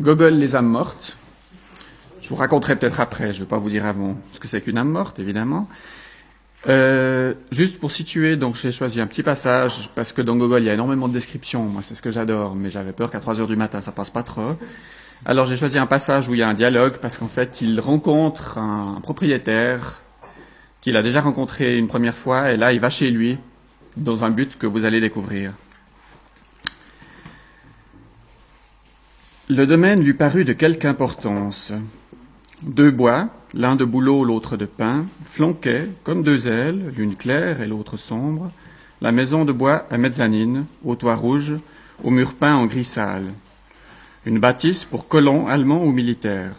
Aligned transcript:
Gogol, 0.00 0.34
les 0.34 0.56
âmes 0.56 0.66
mortes. 0.66 1.18
Je 2.22 2.30
vous 2.30 2.36
raconterai 2.36 2.76
peut-être 2.76 3.00
après, 3.00 3.32
je 3.32 3.38
ne 3.38 3.44
vais 3.44 3.48
pas 3.48 3.58
vous 3.58 3.68
dire 3.68 3.84
avant 3.84 4.16
ce 4.32 4.40
que 4.40 4.48
c'est 4.48 4.62
qu'une 4.62 4.78
âme 4.78 4.88
morte, 4.88 5.18
évidemment. 5.18 5.68
Euh, 6.68 7.34
juste 7.50 7.78
pour 7.78 7.90
situer, 7.90 8.36
donc 8.36 8.54
j'ai 8.54 8.72
choisi 8.72 9.00
un 9.00 9.06
petit 9.06 9.22
passage 9.22 9.90
parce 9.94 10.12
que 10.12 10.22
dans 10.22 10.36
Gogol 10.36 10.62
il 10.62 10.66
y 10.66 10.70
a 10.70 10.74
énormément 10.74 11.06
de 11.06 11.12
descriptions. 11.12 11.64
Moi, 11.64 11.82
c'est 11.82 11.94
ce 11.94 12.00
que 12.00 12.10
j'adore, 12.10 12.54
mais 12.54 12.70
j'avais 12.70 12.92
peur 12.92 13.10
qu'à 13.10 13.20
3 13.20 13.40
heures 13.40 13.46
du 13.46 13.56
matin 13.56 13.80
ça 13.80 13.92
passe 13.92 14.10
pas 14.10 14.22
trop. 14.22 14.56
Alors 15.26 15.44
j'ai 15.44 15.56
choisi 15.58 15.78
un 15.78 15.86
passage 15.86 16.28
où 16.28 16.34
il 16.34 16.38
y 16.38 16.42
a 16.42 16.48
un 16.48 16.54
dialogue 16.54 16.96
parce 16.96 17.18
qu'en 17.18 17.28
fait 17.28 17.60
il 17.60 17.78
rencontre 17.78 18.56
un 18.56 19.00
propriétaire 19.02 20.00
qu'il 20.80 20.96
a 20.96 21.02
déjà 21.02 21.20
rencontré 21.20 21.76
une 21.76 21.88
première 21.88 22.16
fois 22.16 22.52
et 22.52 22.56
là 22.56 22.72
il 22.72 22.80
va 22.80 22.88
chez 22.88 23.10
lui 23.10 23.38
dans 23.98 24.24
un 24.24 24.30
but 24.30 24.56
que 24.56 24.66
vous 24.66 24.86
allez 24.86 25.00
découvrir. 25.00 25.52
Le 29.52 29.66
domaine 29.66 30.04
lui 30.04 30.14
parut 30.14 30.44
de 30.44 30.52
quelque 30.52 30.86
importance. 30.86 31.72
Deux 32.62 32.92
bois, 32.92 33.30
l'un 33.52 33.74
de 33.74 33.84
bouleau, 33.84 34.22
l'autre 34.22 34.56
de 34.56 34.64
pin, 34.64 35.06
flanquaient, 35.24 35.88
comme 36.04 36.22
deux 36.22 36.46
ailes, 36.46 36.92
l'une 36.96 37.16
claire 37.16 37.60
et 37.60 37.66
l'autre 37.66 37.96
sombre, 37.96 38.52
la 39.00 39.10
maison 39.10 39.44
de 39.44 39.50
bois 39.50 39.88
à 39.90 39.98
mezzanine, 39.98 40.66
au 40.84 40.94
toit 40.94 41.16
rouge, 41.16 41.54
aux 42.04 42.10
murs 42.10 42.34
peints 42.34 42.54
en 42.54 42.66
gris 42.66 42.84
sale. 42.84 43.32
Une 44.24 44.38
bâtisse 44.38 44.84
pour 44.84 45.08
colons 45.08 45.48
allemands 45.48 45.82
ou 45.82 45.90
militaires. 45.90 46.54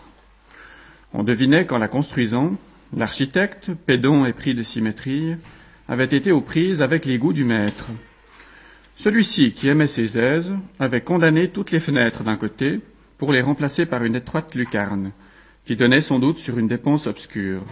On 1.14 1.24
devinait 1.24 1.66
qu'en 1.66 1.78
la 1.78 1.88
construisant, 1.88 2.52
l'architecte, 2.94 3.72
pédant 3.74 4.26
et 4.26 4.34
pris 4.34 4.54
de 4.54 4.64
symétrie, 4.64 5.36
avait 5.88 6.04
été 6.04 6.34
aux 6.34 6.42
prises 6.42 6.82
avec 6.82 7.06
les 7.06 7.18
goûts 7.18 7.32
du 7.32 7.46
maître. 7.46 7.90
Celui-ci, 8.96 9.54
qui 9.54 9.68
aimait 9.68 9.88
ses 9.88 10.20
aises, 10.20 10.52
avait 10.80 11.02
condamné 11.02 11.50
toutes 11.50 11.72
les 11.72 11.80
fenêtres 11.80 12.24
d'un 12.24 12.38
côté 12.38 12.80
pour 13.18 13.32
les 13.32 13.42
remplacer 13.42 13.86
par 13.86 14.04
une 14.04 14.16
étroite 14.16 14.56
lucarne, 14.56 15.12
qui 15.66 15.76
donnait 15.76 16.02
sans 16.02 16.20
doute 16.20 16.38
sur 16.38 16.58
une 16.58 16.68
dépense 16.68 17.08
obscure. 17.08 17.64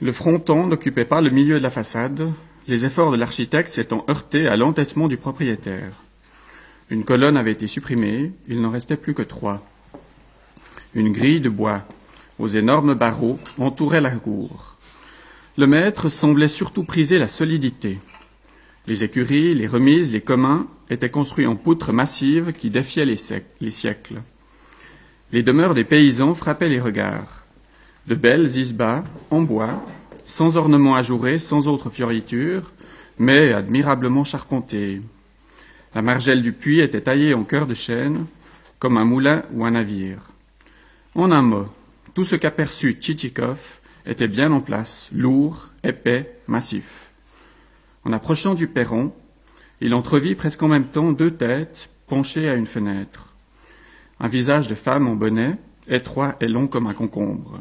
Le 0.00 0.12
fronton 0.12 0.66
n'occupait 0.66 1.04
pas 1.04 1.20
le 1.20 1.30
milieu 1.30 1.58
de 1.58 1.62
la 1.62 1.70
façade, 1.70 2.30
les 2.66 2.84
efforts 2.84 3.12
de 3.12 3.16
l'architecte 3.16 3.70
s'étant 3.70 4.04
heurtés 4.08 4.48
à 4.48 4.56
l'entêtement 4.56 5.08
du 5.08 5.16
propriétaire. 5.16 5.92
Une 6.88 7.04
colonne 7.04 7.36
avait 7.36 7.52
été 7.52 7.66
supprimée, 7.66 8.32
il 8.48 8.60
n'en 8.60 8.70
restait 8.70 8.96
plus 8.96 9.14
que 9.14 9.22
trois. 9.22 9.64
Une 10.94 11.12
grille 11.12 11.40
de 11.40 11.48
bois, 11.48 11.82
aux 12.38 12.48
énormes 12.48 12.94
barreaux, 12.94 13.38
entourait 13.58 14.00
la 14.00 14.10
cour. 14.10 14.78
Le 15.56 15.66
maître 15.66 16.08
semblait 16.08 16.48
surtout 16.48 16.84
priser 16.84 17.18
la 17.18 17.28
solidité. 17.28 17.98
Les 18.86 19.04
écuries, 19.04 19.54
les 19.54 19.66
remises, 19.66 20.12
les 20.12 20.20
communs 20.20 20.66
étaient 20.88 21.10
construits 21.10 21.46
en 21.46 21.56
poutres 21.56 21.92
massives 21.92 22.52
qui 22.52 22.70
défiaient 22.70 23.04
les, 23.04 23.18
les 23.60 23.70
siècles. 23.70 24.22
Les 25.32 25.42
demeures 25.42 25.74
des 25.74 25.84
paysans 25.84 26.34
frappaient 26.34 26.68
les 26.68 26.80
regards. 26.80 27.44
De 28.06 28.14
belles 28.14 28.56
isbas, 28.56 29.04
en 29.30 29.42
bois, 29.42 29.84
sans 30.24 30.56
ornements 30.56 30.96
ajourés, 30.96 31.38
sans 31.38 31.68
autre 31.68 31.90
fioriture, 31.90 32.72
mais 33.18 33.52
admirablement 33.52 34.24
charpentées. 34.24 35.00
La 35.94 36.02
margelle 36.02 36.42
du 36.42 36.52
puits 36.52 36.80
était 36.80 37.02
taillée 37.02 37.34
en 37.34 37.44
cœur 37.44 37.66
de 37.66 37.74
chêne, 37.74 38.26
comme 38.78 38.96
un 38.96 39.04
moulin 39.04 39.42
ou 39.52 39.64
un 39.64 39.72
navire. 39.72 40.30
En 41.14 41.30
un 41.30 41.42
mot, 41.42 41.66
tout 42.14 42.24
ce 42.24 42.36
qu'aperçut 42.36 42.94
Tchitchikov 42.94 43.80
était 44.06 44.28
bien 44.28 44.50
en 44.52 44.60
place, 44.60 45.10
lourd, 45.12 45.68
épais, 45.84 46.38
massif. 46.48 47.09
En 48.04 48.12
approchant 48.12 48.54
du 48.54 48.66
perron, 48.66 49.12
il 49.80 49.94
entrevit 49.94 50.34
presque 50.34 50.62
en 50.62 50.68
même 50.68 50.86
temps 50.86 51.12
deux 51.12 51.30
têtes 51.30 51.90
penchées 52.06 52.48
à 52.48 52.54
une 52.54 52.66
fenêtre 52.66 53.30
un 54.20 54.28
visage 54.28 54.68
de 54.68 54.74
femme 54.74 55.08
en 55.08 55.16
bonnet, 55.16 55.56
étroit 55.88 56.36
et 56.40 56.46
long 56.46 56.66
comme 56.66 56.86
un 56.86 56.94
concombre. 56.94 57.60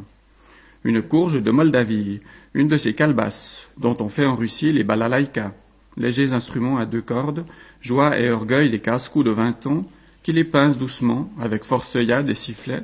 Une 0.84 1.02
courge 1.02 1.42
de 1.42 1.52
Moldavie, 1.52 2.20
une 2.54 2.68
de 2.68 2.78
ces 2.78 2.94
calebasses, 2.94 3.70
dont 3.78 3.96
on 4.00 4.10
fait 4.10 4.26
en 4.26 4.34
Russie 4.34 4.72
les 4.72 4.84
balalaïkas, 4.84 5.54
légers 5.98 6.34
instruments 6.34 6.78
à 6.78 6.86
deux 6.86 7.02
cordes, 7.02 7.46
joie 7.82 8.20
et 8.20 8.30
orgueil 8.30 8.70
des 8.70 8.80
casse-coups 8.80 9.26
de 9.26 9.32
vingt 9.32 9.66
ans, 9.68 9.82
qui 10.22 10.34
les 10.34 10.44
pincent 10.44 10.78
doucement, 10.78 11.32
avec 11.40 11.64
force 11.64 11.96
œillade 11.96 12.30
et 12.30 12.36
sifflet, 12.36 12.84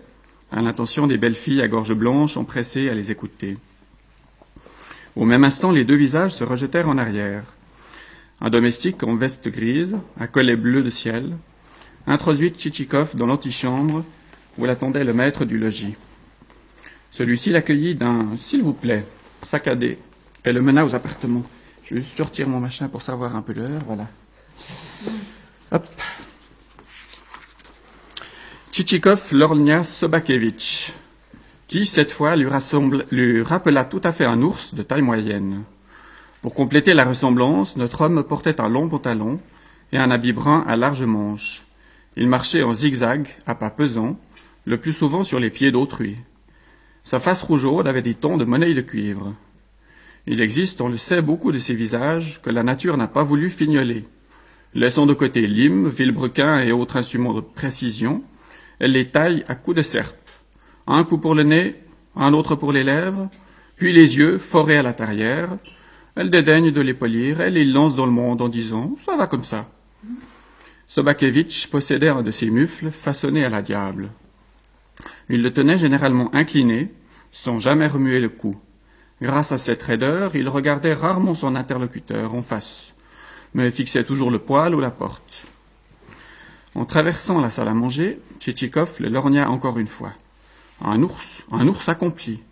à 0.52 0.62
l'intention 0.62 1.06
des 1.06 1.18
belles 1.18 1.36
filles 1.36 1.62
à 1.62 1.68
gorge 1.68 1.94
blanche 1.94 2.38
empressées 2.38 2.90
à 2.90 2.94
les 2.94 3.12
écouter. 3.12 3.58
Au 5.16 5.26
même 5.26 5.44
instant, 5.44 5.72
les 5.72 5.86
deux 5.86 5.96
visages 5.96 6.32
se 6.32 6.44
rejetèrent 6.44 6.90
en 6.90 6.98
arrière. 6.98 7.44
Un 8.42 8.50
domestique 8.50 9.04
en 9.04 9.16
veste 9.16 9.48
grise, 9.48 9.96
un 10.20 10.28
collet 10.28 10.58
bleu 10.58 10.84
de 10.84 10.90
ciel, 10.90 11.38
introduit 12.06 12.50
Tchitchikov 12.50 13.16
dans 13.16 13.26
l'antichambre 13.26 14.04
où 14.58 14.66
l'attendait 14.66 15.04
le 15.04 15.14
maître 15.14 15.46
du 15.46 15.58
logis. 15.58 15.96
Celui-ci 17.10 17.50
l'accueillit 17.50 17.96
d'un 17.96 18.36
S'il 18.36 18.62
vous 18.62 18.74
plaît, 18.74 19.06
saccadé, 19.42 19.98
et 20.44 20.52
le 20.52 20.62
mena 20.62 20.86
aux 20.86 20.96
appartements. 20.96 21.44
Je 21.84 21.96
vais 21.96 22.02
juste 22.02 22.18
sortir 22.18 22.48
mon 22.50 22.60
machin 22.60 22.90
pour 22.90 23.02
savoir 23.02 23.36
un 23.36 23.42
peu 23.42 23.54
l'heure, 23.54 23.82
voilà. 23.88 24.08
Hop. 25.72 25.88
Tchitchikov 28.72 29.30
lorgna 29.32 29.84
Sobakevitch, 29.84 30.92
cette 31.84 32.12
fois, 32.12 32.38
lui, 32.38 33.42
rappela 33.42 33.84
tout 33.84 34.02
à 34.06 34.14
fait 34.14 34.24
un 34.24 34.42
ours 34.42 34.74
de 34.74 34.84
taille 34.84 35.02
moyenne. 35.02 35.64
Pour 36.42 36.54
compléter 36.54 36.94
la 36.94 37.04
ressemblance, 37.04 37.76
notre 37.76 38.02
homme 38.02 38.24
portait 38.24 38.62
un 38.62 38.70
long 38.70 38.88
pantalon 38.88 39.40
et 39.92 39.98
un 39.98 40.12
habit 40.12 40.32
brun 40.32 40.64
à 40.68 40.78
large 40.78 41.04
manche. 41.04 41.66
Il 42.16 42.30
marchait 42.30 42.64
en 42.64 42.72
zigzag, 42.72 43.28
à 43.46 43.56
pas 43.56 43.70
pesants, 43.70 44.18
le 44.64 44.78
plus 44.78 44.94
souvent 44.94 45.24
sur 45.24 45.40
les 45.40 45.50
pieds 45.50 45.72
d'autrui. 45.72 46.16
Sa 47.04 47.20
face 47.20 47.42
rougeaude 47.42 47.88
avait 47.88 48.02
des 48.02 48.14
tons 48.14 48.38
de 48.38 48.46
monnaie 48.46 48.74
de 48.74 48.82
cuivre. 48.82 49.34
Il 50.28 50.40
existe, 50.40 50.80
on 50.80 50.88
le 50.88 50.98
sait, 50.98 51.22
beaucoup 51.22 51.52
de 51.52 51.60
ces 51.60 51.76
visages 51.76 52.42
que 52.42 52.50
la 52.50 52.64
nature 52.64 52.96
n'a 52.96 53.08
pas 53.08 53.24
voulu 53.24 53.50
fignoler. 53.50 54.06
Laissant 54.74 55.06
de 55.06 55.14
côté 55.14 55.46
lime, 55.46 55.90
vilebrequin 55.90 56.60
et 56.60 56.72
autres 56.72 56.98
instruments 56.98 57.34
de 57.34 57.42
précision, 57.42 58.24
elle 58.80 58.92
les 58.92 59.10
taille 59.10 59.42
à 59.48 59.56
coups 59.56 59.78
de 59.78 59.82
serpe. 59.82 60.25
Un 60.88 61.04
coup 61.04 61.18
pour 61.18 61.36
le 61.36 61.44
nez, 61.44 61.76
un 62.16 62.34
autre 62.34 62.56
pour 62.56 62.72
les 62.72 62.84
lèvres, 62.84 63.30
puis 63.76 63.94
les 63.94 64.18
yeux, 64.18 64.38
forés 64.38 64.78
à 64.78 64.84
la 64.84 64.94
tarière. 64.94 65.50
Elle 66.16 66.30
dédaigne 66.30 66.72
de 66.72 66.82
les 66.82 66.94
polir, 66.94 67.42
elle 67.42 67.54
les 67.54 67.66
lance 67.66 67.96
dans 67.96 68.06
le 68.06 68.12
monde 68.12 68.42
en 68.42 68.50
disant 68.50 68.96
Ça 69.00 69.18
va 69.18 69.28
comme 69.28 69.44
ça. 69.44 69.68
Sobakevitch 70.88 71.68
possédait 71.68 72.10
un 72.10 72.22
de 72.22 72.32
ces 72.32 72.50
mufles 72.50 72.92
façonnés 72.92 73.44
à 73.44 73.50
la 73.50 73.62
diable. 73.62 74.12
Il 75.30 75.42
le 75.42 75.52
tenait 75.52 75.78
généralement 75.78 76.34
incliné, 76.34 76.94
sans 77.32 77.58
jamais 77.58 77.88
remuer 77.88 78.20
le 78.20 78.30
cou. 78.30 78.56
Grâce 79.22 79.52
à 79.52 79.58
cette 79.58 79.82
raideur, 79.82 80.36
il 80.36 80.48
regardait 80.48 80.94
rarement 80.94 81.34
son 81.34 81.56
interlocuteur 81.56 82.34
en 82.36 82.42
face, 82.42 82.94
mais 83.54 83.72
fixait 83.72 84.04
toujours 84.04 84.30
le 84.30 84.40
poil 84.40 84.76
ou 84.76 84.80
la 84.80 84.92
porte. 84.92 85.48
En 86.76 86.86
traversant 86.86 87.42
la 87.42 87.50
salle 87.50 87.70
à 87.70 87.74
manger, 87.74 88.20
Tchitchikov 88.40 88.98
le 89.00 89.10
lorgna 89.10 89.50
encore 89.50 89.80
une 89.80 89.88
fois. 89.88 90.14
Un 90.82 91.02
ours, 91.02 91.44
un 91.52 91.68
ours 91.68 91.88
accompli. 91.88 92.44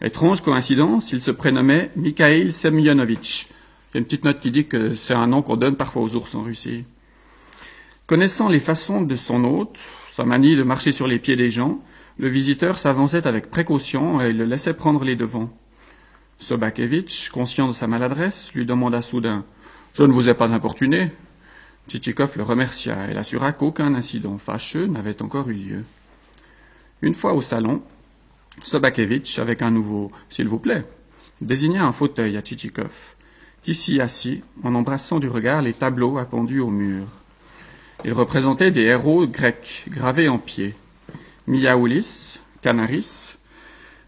Étrange 0.00 0.42
coïncidence, 0.42 1.12
il 1.12 1.20
se 1.20 1.30
prénommait 1.30 1.90
Mikhail 1.96 2.52
Semyonovitch. 2.52 3.48
Il 3.94 3.98
une 3.98 4.04
petite 4.04 4.24
note 4.24 4.40
qui 4.40 4.50
dit 4.50 4.66
que 4.66 4.94
c'est 4.94 5.14
un 5.14 5.26
nom 5.28 5.40
qu'on 5.42 5.56
donne 5.56 5.76
parfois 5.76 6.02
aux 6.02 6.16
ours 6.16 6.34
en 6.34 6.42
Russie. 6.42 6.84
Connaissant 8.06 8.48
les 8.48 8.60
façons 8.60 9.00
de 9.00 9.16
son 9.16 9.44
hôte, 9.44 9.78
sa 10.08 10.24
manie 10.24 10.56
de 10.56 10.62
marcher 10.62 10.92
sur 10.92 11.06
les 11.06 11.18
pieds 11.18 11.36
des 11.36 11.48
gens, 11.48 11.80
le 12.18 12.28
visiteur 12.28 12.76
s'avançait 12.76 13.26
avec 13.26 13.50
précaution 13.50 14.20
et 14.20 14.32
le 14.32 14.44
laissait 14.44 14.74
prendre 14.74 15.04
les 15.04 15.16
devants. 15.16 15.48
Sobakevitch, 16.38 17.30
conscient 17.30 17.68
de 17.68 17.72
sa 17.72 17.86
maladresse, 17.86 18.52
lui 18.54 18.66
demanda 18.66 19.00
soudain 19.00 19.44
Je 19.94 20.02
ne 20.02 20.12
vous 20.12 20.28
ai 20.28 20.34
pas 20.34 20.52
importuné? 20.52 21.12
Tchitchikov 21.88 22.36
le 22.36 22.42
remercia 22.42 23.10
et 23.10 23.14
l'assura 23.14 23.52
qu'aucun 23.52 23.94
incident 23.94 24.36
fâcheux 24.38 24.86
n'avait 24.86 25.22
encore 25.22 25.48
eu 25.48 25.54
lieu. 25.54 25.84
Une 27.02 27.14
fois 27.14 27.34
au 27.34 27.40
salon, 27.40 27.82
Sobakevitch, 28.62 29.38
avec 29.38 29.62
un 29.62 29.70
nouveau 29.70 30.10
S'il 30.28 30.48
vous 30.48 30.58
plaît, 30.58 30.84
désigna 31.40 31.84
un 31.84 31.92
fauteuil 31.92 32.36
à 32.36 32.40
Tchitchikov, 32.40 33.14
qui 33.62 33.74
s'y 33.74 34.00
assit 34.00 34.42
en 34.62 34.74
embrassant 34.74 35.18
du 35.18 35.28
regard 35.28 35.62
les 35.62 35.72
tableaux 35.72 36.18
appendus 36.18 36.60
au 36.60 36.70
mur. 36.70 37.06
Il 38.04 38.12
représentait 38.12 38.70
des 38.70 38.82
héros 38.82 39.26
grecs 39.26 39.86
gravés 39.88 40.28
en 40.28 40.38
pied. 40.38 40.74
Miaoulis, 41.46 42.38
Canaris, 42.60 43.36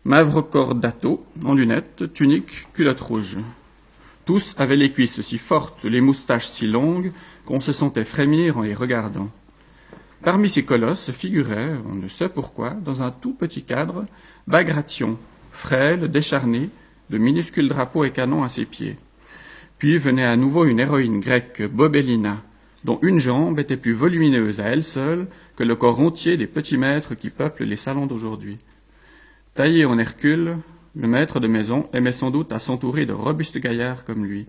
Mavrocordato, 0.04 1.24
en 1.44 1.54
lunettes, 1.54 2.12
tunique, 2.12 2.72
culotte 2.72 3.00
rouge. 3.00 3.38
Tous 4.24 4.54
avaient 4.58 4.76
les 4.76 4.92
cuisses 4.92 5.20
si 5.20 5.38
fortes, 5.38 5.84
les 5.84 6.00
moustaches 6.00 6.46
si 6.46 6.66
longues, 6.66 7.12
qu'on 7.44 7.60
se 7.60 7.72
sentait 7.72 8.04
frémir 8.04 8.58
en 8.58 8.62
les 8.62 8.74
regardant. 8.74 9.30
Parmi 10.22 10.48
ces 10.48 10.64
colosses 10.64 11.10
figurait, 11.10 11.74
on 11.86 11.94
ne 11.94 12.08
sait 12.08 12.28
pourquoi, 12.28 12.70
dans 12.70 13.02
un 13.02 13.10
tout 13.10 13.34
petit 13.34 13.62
cadre, 13.62 14.06
Bagration, 14.46 15.18
frêle, 15.52 16.08
décharné, 16.08 16.70
de 17.10 17.18
minuscules 17.18 17.68
drapeaux 17.68 18.04
et 18.04 18.10
canons 18.10 18.42
à 18.42 18.48
ses 18.48 18.64
pieds. 18.64 18.96
Puis 19.78 19.98
venait 19.98 20.24
à 20.24 20.36
nouveau 20.36 20.64
une 20.64 20.80
héroïne 20.80 21.20
grecque, 21.20 21.62
Bobelina, 21.62 22.42
dont 22.84 22.98
une 23.02 23.18
jambe 23.18 23.58
était 23.58 23.76
plus 23.76 23.92
volumineuse 23.92 24.60
à 24.60 24.64
elle 24.64 24.82
seule 24.82 25.28
que 25.54 25.64
le 25.64 25.76
corps 25.76 26.00
entier 26.00 26.36
des 26.36 26.46
petits 26.46 26.78
maîtres 26.78 27.14
qui 27.14 27.30
peuplent 27.30 27.64
les 27.64 27.76
salons 27.76 28.06
d'aujourd'hui. 28.06 28.58
Taillé 29.54 29.84
en 29.84 29.98
Hercule, 29.98 30.56
le 30.94 31.08
maître 31.08 31.40
de 31.40 31.46
maison 31.46 31.84
aimait 31.92 32.12
sans 32.12 32.30
doute 32.30 32.52
à 32.52 32.58
s'entourer 32.58 33.06
de 33.06 33.12
robustes 33.12 33.58
gaillards 33.58 34.04
comme 34.04 34.24
lui. 34.24 34.46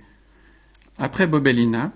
Après 0.98 1.28
Bobelina, 1.28 1.92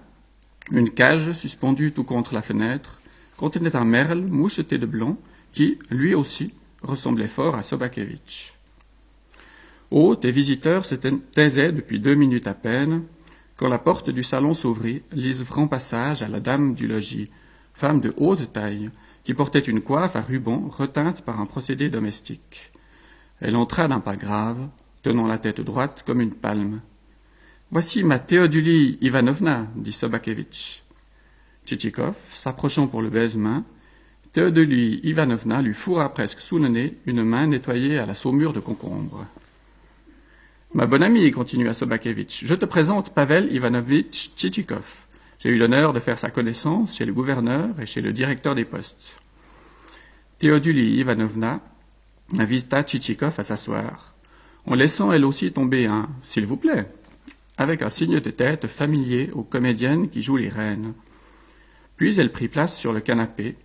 une 0.71 0.89
cage 0.89 1.31
suspendue 1.31 1.91
tout 1.91 2.03
contre 2.03 2.33
la 2.33 2.41
fenêtre 2.41 3.00
contenait 3.41 3.75
un 3.75 3.85
merle 3.85 4.21
moucheté 4.29 4.77
de 4.77 4.85
blanc 4.85 5.17
qui, 5.51 5.79
lui 5.89 6.13
aussi, 6.13 6.53
ressemblait 6.83 7.25
fort 7.25 7.55
à 7.55 7.63
Sobakevitch. 7.63 8.53
Hôtes 9.89 10.25
et 10.25 10.31
visiteurs 10.31 10.85
se 10.85 10.93
taisaient 10.93 11.71
depuis 11.71 11.99
deux 11.99 12.13
minutes 12.13 12.45
à 12.45 12.53
peine, 12.53 13.01
quand 13.57 13.67
la 13.67 13.79
porte 13.79 14.11
du 14.11 14.21
salon 14.21 14.53
s'ouvrit, 14.53 15.01
livrant 15.11 15.67
passage 15.67 16.21
à 16.21 16.27
la 16.27 16.39
dame 16.39 16.75
du 16.75 16.85
logis, 16.85 17.31
femme 17.73 17.99
de 17.99 18.13
haute 18.17 18.53
taille, 18.53 18.91
qui 19.23 19.33
portait 19.33 19.57
une 19.71 19.81
coiffe 19.81 20.15
à 20.15 20.21
rubans 20.21 20.69
reteinte 20.69 21.23
par 21.23 21.41
un 21.41 21.47
procédé 21.47 21.89
domestique. 21.89 22.71
Elle 23.39 23.55
entra 23.55 23.87
d'un 23.87 24.01
pas 24.01 24.17
grave, 24.17 24.69
tenant 25.01 25.27
la 25.27 25.39
tête 25.39 25.61
droite 25.61 26.03
comme 26.05 26.21
une 26.21 26.35
palme. 26.35 26.81
Voici 27.71 28.03
ma 28.03 28.19
Théodulie 28.19 28.99
Ivanovna, 29.01 29.65
dit 29.75 29.93
Sobakevitch. 29.93 30.83
Tchitchikov, 31.65 32.15
s'approchant 32.33 32.87
pour 32.87 33.01
le 33.01 33.09
baise-main, 33.09 33.63
Théodulie 34.33 35.01
Ivanovna 35.03 35.61
lui 35.61 35.73
fourra 35.73 36.13
presque 36.13 36.39
sous 36.39 36.57
le 36.57 36.69
nez 36.69 36.97
une 37.05 37.23
main 37.23 37.47
nettoyée 37.47 37.97
à 37.97 38.05
la 38.05 38.13
saumure 38.13 38.53
de 38.53 38.61
concombre. 38.61 39.27
Ma 40.73 40.85
bonne 40.85 41.03
amie, 41.03 41.31
continua 41.31 41.73
Sobakevitch, 41.73 42.45
je 42.45 42.55
te 42.55 42.63
présente 42.63 43.13
Pavel 43.13 43.53
Ivanovitch 43.53 44.31
Tchitchikov. 44.35 45.05
J'ai 45.39 45.49
eu 45.49 45.57
l'honneur 45.57 45.91
de 45.91 45.99
faire 45.99 46.17
sa 46.17 46.29
connaissance 46.29 46.95
chez 46.95 47.03
le 47.03 47.13
gouverneur 47.13 47.77
et 47.79 47.85
chez 47.85 47.99
le 47.99 48.13
directeur 48.13 48.55
des 48.55 48.63
postes. 48.63 49.19
Théodulie 50.39 50.97
Ivanovna 50.97 51.59
invita 52.39 52.83
Tchitchikov 52.83 53.37
à 53.37 53.43
s'asseoir, 53.43 54.15
en 54.65 54.75
laissant 54.75 55.11
elle 55.11 55.25
aussi 55.25 55.51
tomber 55.51 55.87
un 55.87 56.07
S'il 56.21 56.45
vous 56.45 56.57
plaît, 56.57 56.85
avec 57.57 57.81
un 57.81 57.89
signe 57.89 58.21
de 58.21 58.31
tête 58.31 58.67
familier 58.67 59.29
aux 59.33 59.43
comédiennes 59.43 60.09
qui 60.09 60.21
jouent 60.21 60.37
les 60.37 60.47
reines. 60.47 60.93
Puis 62.01 62.19
elle 62.19 62.31
prit 62.31 62.47
place 62.47 62.75
sur 62.75 62.93
le 62.93 62.99
canapé, 62.99 63.55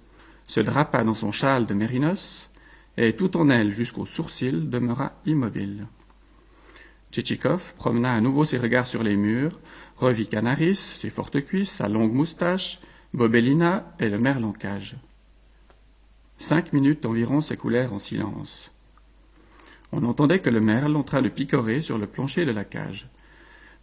se 0.47 0.61
drapa 0.61 1.05
dans 1.05 1.15
son 1.15 1.33
châle 1.33 1.65
de 1.65 1.73
mérinos, 1.73 2.51
et 2.99 3.17
tout 3.17 3.35
en 3.39 3.49
elle 3.49 3.71
jusqu'aux 3.71 4.05
sourcils 4.05 4.69
demeura 4.69 5.15
immobile. 5.25 5.87
Tchitchikov 7.11 7.73
promena 7.77 8.13
à 8.13 8.21
nouveau 8.21 8.45
ses 8.45 8.59
regards 8.59 8.87
sur 8.87 9.03
les 9.03 9.17
murs, 9.17 9.59
revit 9.97 10.27
Canaris, 10.27 10.75
ses 10.75 11.09
fortes 11.09 11.43
cuisses, 11.47 11.71
sa 11.71 11.89
longue 11.89 12.13
moustache, 12.13 12.79
Bobelina 13.15 13.95
et 14.01 14.11
le 14.11 14.19
merle 14.19 14.45
en 14.45 14.53
cage. 14.53 14.97
Cinq 16.37 16.75
minutes 16.75 17.07
environ 17.07 17.41
s'écoulèrent 17.41 17.95
en 17.95 17.99
silence. 17.99 18.71
On 19.93 20.01
n'entendait 20.03 20.41
que 20.41 20.51
le 20.51 20.61
merle 20.61 20.95
en 20.95 21.03
train 21.03 21.23
de 21.23 21.31
picorer 21.31 21.81
sur 21.81 21.97
le 21.97 22.07
plancher 22.07 22.45
de 22.45 22.53
la 22.53 22.65
cage. 22.65 23.09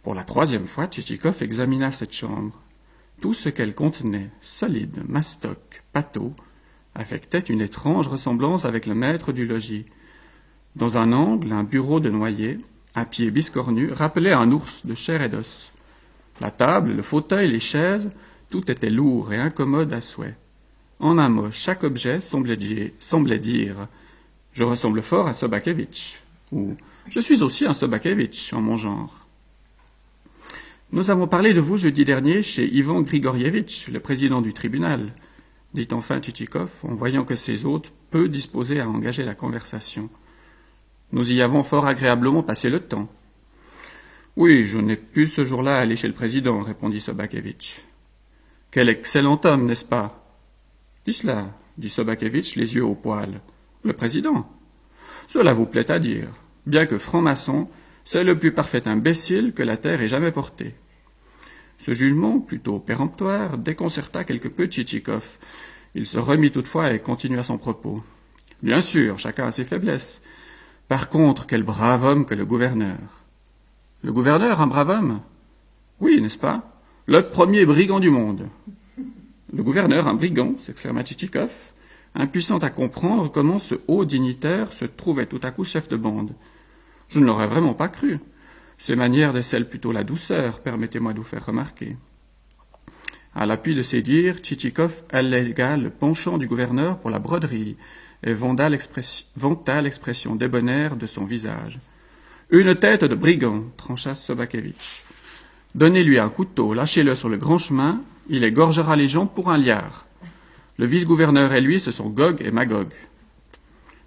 Pour 0.04 0.14
la 0.14 0.22
troisième 0.22 0.66
fois, 0.66 0.86
Tchitchikov 0.86 1.42
examina 1.42 1.90
cette 1.90 2.14
chambre. 2.14 2.62
Tout 3.20 3.34
ce 3.34 3.48
qu'elle 3.48 3.74
contenait, 3.74 4.30
solide, 4.40 5.02
mastoc, 5.08 5.82
pâteau, 5.92 6.34
affectait 6.94 7.38
une 7.38 7.60
étrange 7.60 8.08
ressemblance 8.08 8.64
avec 8.64 8.86
le 8.86 8.94
maître 8.94 9.32
du 9.32 9.46
logis. 9.46 9.86
Dans 10.76 10.98
un 10.98 11.12
angle, 11.12 11.52
un 11.52 11.64
bureau 11.64 12.00
de 12.00 12.10
noyer, 12.10 12.58
à 12.94 13.04
pied 13.04 13.30
biscornu, 13.30 13.92
rappelait 13.92 14.32
un 14.32 14.50
ours 14.52 14.86
de 14.86 14.94
chair 14.94 15.22
et 15.22 15.28
d'os. 15.28 15.72
La 16.40 16.50
table, 16.50 16.94
le 16.94 17.02
fauteuil, 17.02 17.50
les 17.50 17.60
chaises, 17.60 18.10
tout 18.50 18.70
était 18.70 18.90
lourd 18.90 19.32
et 19.32 19.38
incommode 19.38 19.92
à 19.92 20.00
souhait. 20.00 20.36
En 21.00 21.18
un 21.18 21.28
mot, 21.28 21.50
chaque 21.50 21.84
objet 21.84 22.20
semblait 22.20 22.56
dire, 22.56 22.90
semblait 22.98 23.38
dire 23.38 23.88
Je 24.52 24.64
ressemble 24.64 25.02
fort 25.02 25.26
à 25.26 25.32
Sobakevitch 25.32 26.20
ou 26.52 26.74
Je 27.08 27.20
suis 27.20 27.42
aussi 27.42 27.66
un 27.66 27.72
Sobakevitch 27.72 28.52
en 28.52 28.60
mon 28.60 28.76
genre. 28.76 29.23
Nous 30.94 31.10
avons 31.10 31.26
parlé 31.26 31.52
de 31.52 31.58
vous 31.58 31.76
jeudi 31.76 32.04
dernier 32.04 32.40
chez 32.40 32.72
Ivan 32.72 33.02
Grigorievitch, 33.02 33.88
le 33.88 33.98
président 33.98 34.40
du 34.40 34.52
tribunal, 34.52 35.12
dit 35.72 35.88
enfin 35.90 36.20
Tchitchikov 36.20 36.70
en 36.84 36.94
voyant 36.94 37.24
que 37.24 37.34
ses 37.34 37.66
hôtes 37.66 37.92
peu 38.12 38.28
disposés 38.28 38.78
à 38.78 38.88
engager 38.88 39.24
la 39.24 39.34
conversation. 39.34 40.08
Nous 41.10 41.32
y 41.32 41.42
avons 41.42 41.64
fort 41.64 41.84
agréablement 41.84 42.44
passé 42.44 42.68
le 42.68 42.78
temps. 42.78 43.08
Oui, 44.36 44.66
je 44.66 44.78
n'ai 44.78 44.94
pu 44.94 45.26
ce 45.26 45.44
jour-là 45.44 45.74
aller 45.74 45.96
chez 45.96 46.06
le 46.06 46.14
président, 46.14 46.60
répondit 46.60 47.00
Sobakevitch. 47.00 47.80
Quel 48.70 48.88
excellent 48.88 49.40
homme, 49.42 49.66
n'est-ce 49.66 49.86
pas? 49.86 50.24
Dis 51.04 51.12
cela, 51.12 51.56
dit 51.76 51.88
Sobakevitch, 51.88 52.54
les 52.54 52.76
yeux 52.76 52.84
au 52.84 52.94
poil. 52.94 53.40
Le 53.82 53.94
président. 53.94 54.48
Cela 55.26 55.54
vous 55.54 55.66
plaît 55.66 55.90
à 55.90 55.98
dire, 55.98 56.28
bien 56.66 56.86
que 56.86 56.98
franc-maçon, 56.98 57.66
c'est 58.04 58.22
le 58.22 58.38
plus 58.38 58.52
parfait 58.52 58.86
imbécile 58.86 59.54
que 59.54 59.64
la 59.64 59.76
terre 59.76 60.00
ait 60.00 60.06
jamais 60.06 60.30
porté. 60.30 60.76
Ce 61.78 61.92
jugement, 61.92 62.40
plutôt 62.40 62.78
péremptoire, 62.78 63.58
déconcerta 63.58 64.24
quelque 64.24 64.48
peu 64.48 64.66
Tchitchikov. 64.66 65.38
Il 65.94 66.06
se 66.06 66.18
remit 66.18 66.50
toutefois 66.50 66.92
et 66.92 67.00
continua 67.00 67.42
son 67.42 67.58
propos. 67.58 68.02
Bien 68.62 68.80
sûr, 68.80 69.18
chacun 69.18 69.46
a 69.46 69.50
ses 69.50 69.64
faiblesses. 69.64 70.22
Par 70.88 71.08
contre, 71.08 71.46
quel 71.46 71.62
brave 71.62 72.04
homme 72.04 72.26
que 72.26 72.34
le 72.34 72.44
gouverneur. 72.44 72.98
Le 74.02 74.12
gouverneur, 74.12 74.60
un 74.60 74.66
brave 74.66 74.90
homme? 74.90 75.20
Oui, 76.00 76.20
n'est-ce 76.20 76.38
pas? 76.38 76.80
Le 77.06 77.28
premier 77.28 77.64
brigand 77.66 78.00
du 78.00 78.10
monde. 78.10 78.48
Le 79.52 79.62
gouverneur, 79.62 80.08
un 80.08 80.14
brigand, 80.14 80.58
s'exclama 80.58 81.02
Tchitchikov, 81.02 81.52
impuissant 82.14 82.58
à 82.58 82.70
comprendre 82.70 83.30
comment 83.30 83.58
ce 83.58 83.76
haut 83.88 84.04
dignitaire 84.04 84.72
se 84.72 84.84
trouvait 84.84 85.26
tout 85.26 85.40
à 85.42 85.50
coup 85.50 85.64
chef 85.64 85.88
de 85.88 85.96
bande. 85.96 86.32
Je 87.08 87.20
ne 87.20 87.26
l'aurais 87.26 87.46
vraiment 87.46 87.74
pas 87.74 87.88
cru. 87.88 88.18
Ses 88.78 88.96
manières 88.96 89.32
décèlent 89.32 89.68
plutôt 89.68 89.92
la 89.92 90.04
douceur, 90.04 90.60
permettez-moi 90.60 91.12
de 91.12 91.18
vous 91.18 91.24
faire 91.24 91.46
remarquer. 91.46 91.96
À 93.34 93.46
l'appui 93.46 93.74
de 93.74 93.82
ces 93.82 94.02
dires, 94.02 94.38
Tchitchikov 94.38 95.02
allégua 95.10 95.76
le 95.76 95.90
penchant 95.90 96.38
du 96.38 96.46
gouverneur 96.46 96.98
pour 96.98 97.10
la 97.10 97.18
broderie, 97.18 97.76
et 98.22 98.32
vanta 98.32 98.68
l'expression 98.68 100.36
débonnaire 100.36 100.96
de 100.96 101.06
son 101.06 101.24
visage. 101.24 101.80
Une 102.50 102.74
tête 102.74 103.04
de 103.04 103.14
brigand, 103.14 103.64
trancha 103.76 104.14
Sobakevitch. 104.14 105.04
Donnez-lui 105.74 106.18
un 106.18 106.28
couteau, 106.28 106.72
lâchez-le 106.72 107.14
sur 107.14 107.28
le 107.28 107.36
grand 107.36 107.58
chemin, 107.58 108.02
il 108.28 108.44
égorgera 108.44 108.96
les 108.96 109.08
gens 109.08 109.26
pour 109.26 109.50
un 109.50 109.58
liard. 109.58 110.06
Le 110.78 110.86
vice-gouverneur 110.86 111.52
et 111.52 111.60
lui, 111.60 111.80
ce 111.80 111.90
sont 111.90 112.08
Gog 112.08 112.40
et 112.40 112.50
Magog. 112.50 112.88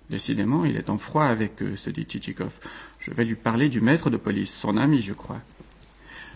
Décidément, 0.09 0.63
il 0.63 0.77
est 0.77 0.89
en 0.89 0.97
froid 0.97 1.25
avec 1.25 1.61
eux, 1.61 1.75
se 1.75 1.89
dit 1.89 2.03
Tchitchikov. 2.03 2.59
Je 2.99 3.11
vais 3.11 3.25
lui 3.25 3.35
parler 3.35 3.67
du 3.67 3.81
maître 3.81 4.09
de 4.09 4.17
police, 4.17 4.53
son 4.53 4.77
ami, 4.77 5.01
je 5.01 5.13
crois. 5.13 5.41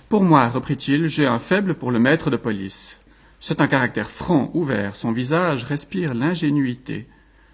Pour 0.09 0.23
moi, 0.23 0.47
reprit-il, 0.47 1.05
j'ai 1.05 1.25
un 1.25 1.39
faible 1.39 1.75
pour 1.75 1.91
le 1.91 1.99
maître 1.99 2.29
de 2.29 2.37
police. 2.37 2.99
C'est 3.39 3.61
un 3.61 3.67
caractère 3.67 4.09
franc, 4.09 4.51
ouvert, 4.53 4.95
son 4.95 5.13
visage 5.13 5.63
respire 5.63 6.13
l'ingénuité. 6.13 7.07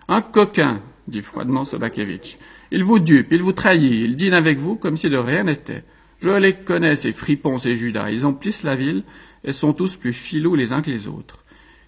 Un 0.07 0.21
coquin, 0.21 0.81
dit 1.07 1.21
froidement 1.21 1.63
Sobakevitch. 1.63 2.39
Il 2.71 2.83
vous 2.83 2.99
dupe, 2.99 3.31
il 3.31 3.43
vous 3.43 3.53
trahit, 3.53 4.03
il 4.03 4.15
dîne 4.15 4.33
avec 4.33 4.57
vous 4.57 4.75
comme 4.75 4.97
si 4.97 5.09
de 5.09 5.17
rien 5.17 5.43
n'était. 5.43 5.83
Je 6.19 6.29
les 6.31 6.55
connais, 6.55 6.95
ces 6.95 7.13
fripons, 7.13 7.57
ces 7.57 7.75
Judas. 7.75 8.09
Ils 8.09 8.25
emplissent 8.25 8.63
la 8.63 8.75
ville 8.75 9.03
et 9.43 9.51
sont 9.51 9.73
tous 9.73 9.97
plus 9.97 10.13
filous 10.13 10.55
les 10.55 10.73
uns 10.73 10.81
que 10.81 10.89
les 10.89 11.07
autres. 11.07 11.43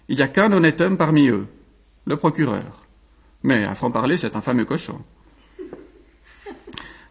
Il 0.08 0.16
n'y 0.16 0.22
a 0.22 0.28
qu'un 0.28 0.52
honnête 0.52 0.80
homme 0.80 0.96
parmi 0.96 1.28
eux, 1.28 1.46
le 2.06 2.16
procureur. 2.16 2.82
Mais, 3.42 3.64
à 3.64 3.74
franc-parler, 3.74 4.16
c'est 4.16 4.36
un 4.36 4.40
fameux 4.40 4.64
cochon. 4.64 5.00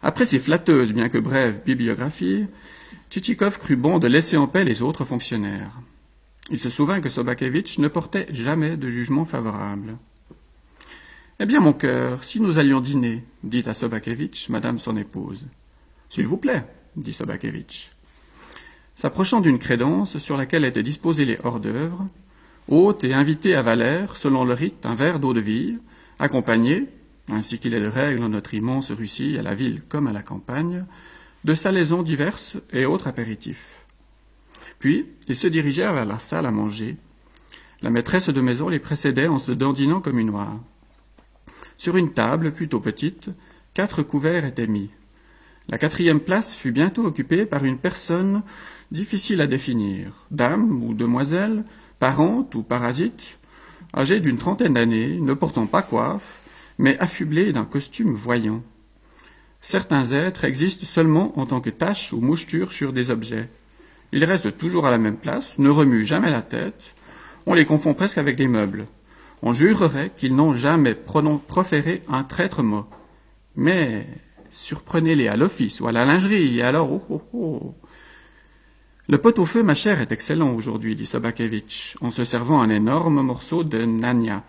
Après 0.02 0.24
ces 0.24 0.38
flatteuses, 0.38 0.92
bien 0.92 1.08
que 1.08 1.18
brèves, 1.18 1.62
bibliographies, 1.64 2.46
Tchitchikov 3.10 3.58
crut 3.58 3.78
bon 3.78 3.98
de 3.98 4.06
laisser 4.06 4.36
en 4.36 4.46
paix 4.46 4.64
les 4.64 4.82
autres 4.82 5.04
fonctionnaires. 5.04 5.80
Il 6.50 6.58
se 6.58 6.70
souvint 6.70 7.00
que 7.00 7.08
Sobakevitch 7.08 7.78
ne 7.78 7.88
portait 7.88 8.26
jamais 8.30 8.76
de 8.76 8.88
jugement 8.88 9.24
favorable. 9.24 9.98
Eh 11.38 11.46
bien, 11.46 11.60
mon 11.60 11.72
cœur, 11.72 12.24
si 12.24 12.40
nous 12.40 12.58
allions 12.58 12.80
dîner, 12.80 13.24
dit 13.42 13.62
à 13.66 13.74
Sobakevitch 13.74 14.48
madame 14.48 14.78
son 14.78 14.96
épouse. 14.96 15.46
S'il 16.08 16.26
vous 16.26 16.36
plaît, 16.36 16.64
dit 16.96 17.12
Sobakevitch. 17.12 17.92
S'approchant 18.94 19.40
d'une 19.40 19.58
crédence 19.58 20.18
sur 20.18 20.36
laquelle 20.36 20.64
étaient 20.64 20.82
disposés 20.82 21.24
les 21.24 21.38
hors-d'œuvre, 21.42 22.04
hôte 22.68 23.04
et 23.04 23.14
invité 23.14 23.54
à 23.54 23.62
Valère, 23.62 24.16
selon 24.16 24.44
le 24.44 24.54
rite, 24.54 24.84
un 24.84 24.94
verre 24.94 25.20
d'eau 25.20 25.32
de 25.32 25.40
vie, 25.40 25.78
accompagné, 26.20 26.86
ainsi 27.28 27.58
qu'il 27.58 27.74
est 27.74 27.80
de 27.80 27.88
règle 27.88 28.22
en 28.22 28.28
notre 28.28 28.54
immense 28.54 28.92
Russie, 28.92 29.36
à 29.38 29.42
la 29.42 29.54
ville 29.54 29.82
comme 29.88 30.06
à 30.06 30.12
la 30.12 30.22
campagne, 30.22 30.84
de 31.44 31.54
salaisons 31.54 32.02
diverses 32.02 32.58
et 32.72 32.84
autres 32.84 33.08
apéritifs. 33.08 33.86
Puis, 34.78 35.06
ils 35.26 35.36
se 35.36 35.46
dirigèrent 35.46 35.94
vers 35.94 36.04
la 36.04 36.18
salle 36.18 36.46
à 36.46 36.50
manger. 36.50 36.96
La 37.82 37.90
maîtresse 37.90 38.28
de 38.28 38.40
maison 38.40 38.68
les 38.68 38.78
précédait 38.78 39.28
en 39.28 39.38
se 39.38 39.52
dandinant 39.52 40.00
comme 40.00 40.18
une 40.18 40.28
noire. 40.28 40.60
Sur 41.76 41.96
une 41.96 42.12
table 42.12 42.52
plutôt 42.52 42.80
petite, 42.80 43.30
quatre 43.72 44.02
couverts 44.02 44.44
étaient 44.44 44.66
mis. 44.66 44.90
La 45.68 45.78
quatrième 45.78 46.20
place 46.20 46.54
fut 46.54 46.72
bientôt 46.72 47.04
occupée 47.04 47.46
par 47.46 47.64
une 47.64 47.78
personne 47.78 48.42
difficile 48.90 49.40
à 49.40 49.46
définir, 49.46 50.26
dame 50.30 50.82
ou 50.82 50.94
demoiselle, 50.94 51.64
parente 51.98 52.54
ou 52.54 52.62
parasite, 52.62 53.38
âgée 53.94 54.20
d'une 54.20 54.38
trentaine 54.38 54.74
d'années, 54.74 55.18
ne 55.20 55.34
portant 55.34 55.66
pas 55.66 55.82
coiffe, 55.82 56.40
mais 56.78 56.98
affublée 56.98 57.52
d'un 57.52 57.64
costume 57.64 58.14
voyant. 58.14 58.62
Certains 59.60 60.12
êtres 60.12 60.44
existent 60.44 60.86
seulement 60.86 61.38
en 61.38 61.46
tant 61.46 61.60
que 61.60 61.70
taches 61.70 62.12
ou 62.12 62.20
mouchetures 62.20 62.72
sur 62.72 62.92
des 62.92 63.10
objets. 63.10 63.48
Ils 64.12 64.24
restent 64.24 64.56
toujours 64.56 64.86
à 64.86 64.90
la 64.90 64.98
même 64.98 65.18
place, 65.18 65.58
ne 65.58 65.68
remuent 65.68 66.04
jamais 66.04 66.30
la 66.30 66.42
tête, 66.42 66.94
on 67.46 67.54
les 67.54 67.64
confond 67.64 67.94
presque 67.94 68.18
avec 68.18 68.36
des 68.36 68.48
meubles. 68.48 68.86
On 69.42 69.52
jurerait 69.52 70.12
qu'ils 70.14 70.36
n'ont 70.36 70.54
jamais 70.54 70.94
proféré 70.94 72.02
un 72.08 72.22
traître 72.24 72.62
mot. 72.62 72.86
Mais 73.56 74.06
surprenez-les 74.50 75.28
à 75.28 75.36
l'office 75.36 75.80
ou 75.80 75.86
à 75.86 75.92
la 75.92 76.04
lingerie, 76.04 76.58
et 76.58 76.62
alors, 76.62 76.90
oh, 76.92 77.02
oh, 77.10 77.22
oh. 77.32 77.74
Le 79.10 79.18
pot 79.18 79.36
au 79.40 79.44
feu, 79.44 79.64
ma 79.64 79.74
chère, 79.74 80.00
est 80.00 80.12
excellent 80.12 80.52
aujourd'hui, 80.52 80.94
dit 80.94 81.04
Sobakevitch, 81.04 81.96
en 82.00 82.12
se 82.12 82.22
servant 82.22 82.62
un 82.62 82.70
énorme 82.70 83.22
morceau 83.22 83.64
de 83.64 83.84
nania, 83.84 84.44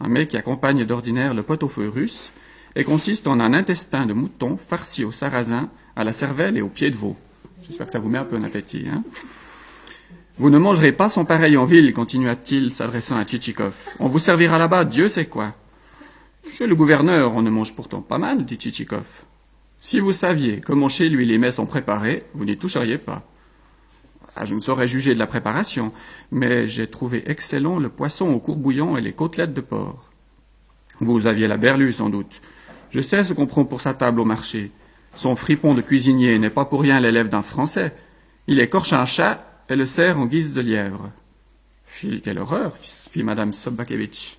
un 0.00 0.08
mets 0.08 0.26
qui 0.26 0.36
accompagne 0.36 0.84
d'ordinaire 0.84 1.32
le 1.32 1.44
pot 1.44 1.62
au 1.62 1.68
feu 1.68 1.88
russe, 1.88 2.32
et 2.74 2.82
consiste 2.82 3.28
en 3.28 3.38
un 3.38 3.54
intestin 3.54 4.06
de 4.06 4.12
mouton 4.12 4.56
farci 4.56 5.04
au 5.04 5.12
sarrasin, 5.12 5.70
à 5.94 6.02
la 6.02 6.10
cervelle 6.10 6.58
et 6.58 6.60
aux 6.60 6.68
pieds 6.68 6.90
de 6.90 6.96
veau. 6.96 7.16
J'espère 7.62 7.86
que 7.86 7.92
ça 7.92 8.00
vous 8.00 8.08
met 8.08 8.18
un 8.18 8.24
peu 8.24 8.36
en 8.36 8.42
appétit. 8.42 8.86
Hein 8.92 9.04
vous 10.38 10.50
ne 10.50 10.58
mangerez 10.58 10.90
pas 10.90 11.08
son 11.08 11.24
pareil 11.24 11.56
en 11.56 11.64
ville, 11.64 11.92
continua-t-il, 11.92 12.72
s'adressant 12.72 13.16
à 13.16 13.24
Tchitchikov. 13.24 13.76
On 14.00 14.08
vous 14.08 14.18
servira 14.18 14.58
là-bas, 14.58 14.86
Dieu 14.86 15.06
sait 15.06 15.26
quoi. 15.26 15.52
Chez 16.50 16.66
le 16.66 16.74
gouverneur, 16.74 17.36
on 17.36 17.42
ne 17.42 17.50
mange 17.50 17.76
pourtant 17.76 18.02
pas 18.02 18.18
mal, 18.18 18.44
dit 18.44 18.56
Tchitchikov. 18.56 19.06
Si 19.78 20.00
vous 20.00 20.10
saviez 20.10 20.60
comment 20.60 20.88
chez 20.88 21.08
lui 21.08 21.26
les 21.26 21.38
mets 21.38 21.52
sont 21.52 21.66
préparés, 21.66 22.24
vous 22.34 22.44
n'y 22.44 22.58
toucheriez 22.58 22.98
pas. 22.98 23.29
Ah, 24.42 24.46
je 24.46 24.54
ne 24.54 24.60
saurais 24.60 24.88
juger 24.88 25.12
de 25.12 25.18
la 25.18 25.26
préparation, 25.26 25.88
mais 26.30 26.66
j'ai 26.66 26.86
trouvé 26.86 27.22
excellent 27.26 27.78
le 27.78 27.90
poisson 27.90 28.28
au 28.28 28.40
courbouillon 28.40 28.96
et 28.96 29.02
les 29.02 29.12
côtelettes 29.12 29.52
de 29.52 29.60
porc. 29.60 30.08
Vous 30.98 31.26
aviez 31.26 31.46
la 31.46 31.58
berlue, 31.58 31.92
sans 31.92 32.08
doute. 32.08 32.40
Je 32.88 33.02
sais 33.02 33.22
ce 33.22 33.34
qu'on 33.34 33.44
prend 33.44 33.66
pour 33.66 33.82
sa 33.82 33.92
table 33.92 34.18
au 34.18 34.24
marché. 34.24 34.70
Son 35.14 35.36
fripon 35.36 35.74
de 35.74 35.82
cuisinier 35.82 36.38
n'est 36.38 36.48
pas 36.48 36.64
pour 36.64 36.80
rien 36.80 37.00
l'élève 37.00 37.28
d'un 37.28 37.42
Français. 37.42 37.92
Il 38.46 38.60
écorche 38.60 38.94
un 38.94 39.04
chat 39.04 39.62
et 39.68 39.76
le 39.76 39.84
sert 39.84 40.18
en 40.18 40.24
guise 40.24 40.54
de 40.54 40.62
lièvre. 40.62 41.10
Fi, 41.84 42.22
quelle 42.22 42.38
horreur, 42.38 42.74
fit 42.78 43.22
madame 43.22 43.52
Sobakevitch. 43.52 44.38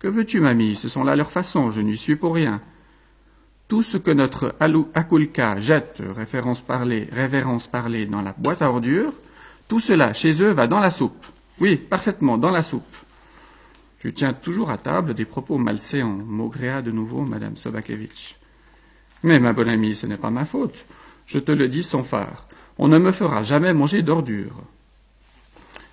Que 0.00 0.08
veux-tu, 0.08 0.40
mamie? 0.40 0.74
Ce 0.74 0.88
sont 0.88 1.04
là 1.04 1.14
leurs 1.14 1.30
façons, 1.30 1.70
je 1.70 1.82
n'y 1.82 1.96
suis 1.96 2.16
pour 2.16 2.34
rien. 2.34 2.60
Tout 3.66 3.82
ce 3.82 3.96
que 3.96 4.10
notre 4.10 4.54
Akulka 4.94 5.58
jette, 5.58 6.02
référence 6.14 6.60
parlée, 6.60 7.08
révérence 7.10 7.66
parlée, 7.66 8.04
dans 8.04 8.20
la 8.20 8.34
boîte 8.36 8.60
à 8.60 8.70
ordures, 8.70 9.12
tout 9.68 9.78
cela, 9.78 10.12
chez 10.12 10.42
eux, 10.42 10.50
va 10.50 10.66
dans 10.66 10.80
la 10.80 10.90
soupe. 10.90 11.24
Oui, 11.60 11.76
parfaitement, 11.76 12.36
dans 12.36 12.50
la 12.50 12.62
soupe. 12.62 12.96
Tu 13.98 14.12
tiens 14.12 14.34
toujours 14.34 14.70
à 14.70 14.76
table 14.76 15.14
des 15.14 15.24
propos 15.24 15.56
malséants, 15.56 16.18
maugréa 16.26 16.82
de 16.82 16.90
nouveau 16.90 17.22
madame 17.22 17.56
Sobakevitch. 17.56 18.36
Mais, 19.22 19.40
ma 19.40 19.54
bonne 19.54 19.70
amie, 19.70 19.94
ce 19.94 20.06
n'est 20.06 20.18
pas 20.18 20.30
ma 20.30 20.44
faute. 20.44 20.84
Je 21.24 21.38
te 21.38 21.50
le 21.50 21.66
dis 21.68 21.82
sans 21.82 22.02
phare. 22.02 22.46
On 22.76 22.88
ne 22.88 22.98
me 22.98 23.12
fera 23.12 23.42
jamais 23.42 23.72
manger 23.72 24.02
d'ordures. 24.02 24.60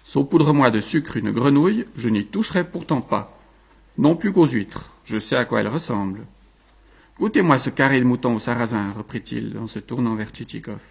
Saupoudre-moi 0.03 0.71
de 0.71 0.81
sucre 0.81 1.15
une 1.15 1.31
grenouille, 1.31 1.85
je 1.95 2.09
n'y 2.09 2.25
toucherai 2.25 2.65
pourtant 2.65 2.99
pas. 2.99 3.39
Non 3.97 4.17
plus 4.17 4.33
qu'aux 4.33 4.47
huîtres. 4.47 4.91
Je 5.05 5.19
sais 5.19 5.37
à 5.37 5.45
quoi 5.45 5.61
elles 5.61 5.69
ressemblent. 5.69 6.25
Goûtez-moi 7.19 7.57
ce 7.57 7.69
carré 7.69 7.99
de 7.99 8.05
mouton 8.05 8.35
au 8.35 8.39
sarrasin, 8.39 8.91
reprit-il 8.91 9.57
en 9.59 9.67
se 9.67 9.79
tournant 9.79 10.15
vers 10.15 10.29
Tchitchikov. 10.29 10.81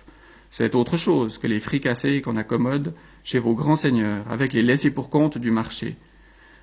C'est 0.51 0.75
autre 0.75 0.97
chose 0.97 1.39
que 1.39 1.47
les 1.47 1.61
fricassés 1.61 2.23
qu'on 2.23 2.37
accommode 2.37 2.95
chez 3.25 3.39
vos 3.39 3.55
grands 3.55 3.77
seigneurs, 3.77 4.25
avec 4.31 4.53
les 4.53 4.63
laissés 4.63 4.91
pour 4.91 5.11
compte 5.11 5.39
du 5.39 5.51
marché. 5.51 5.97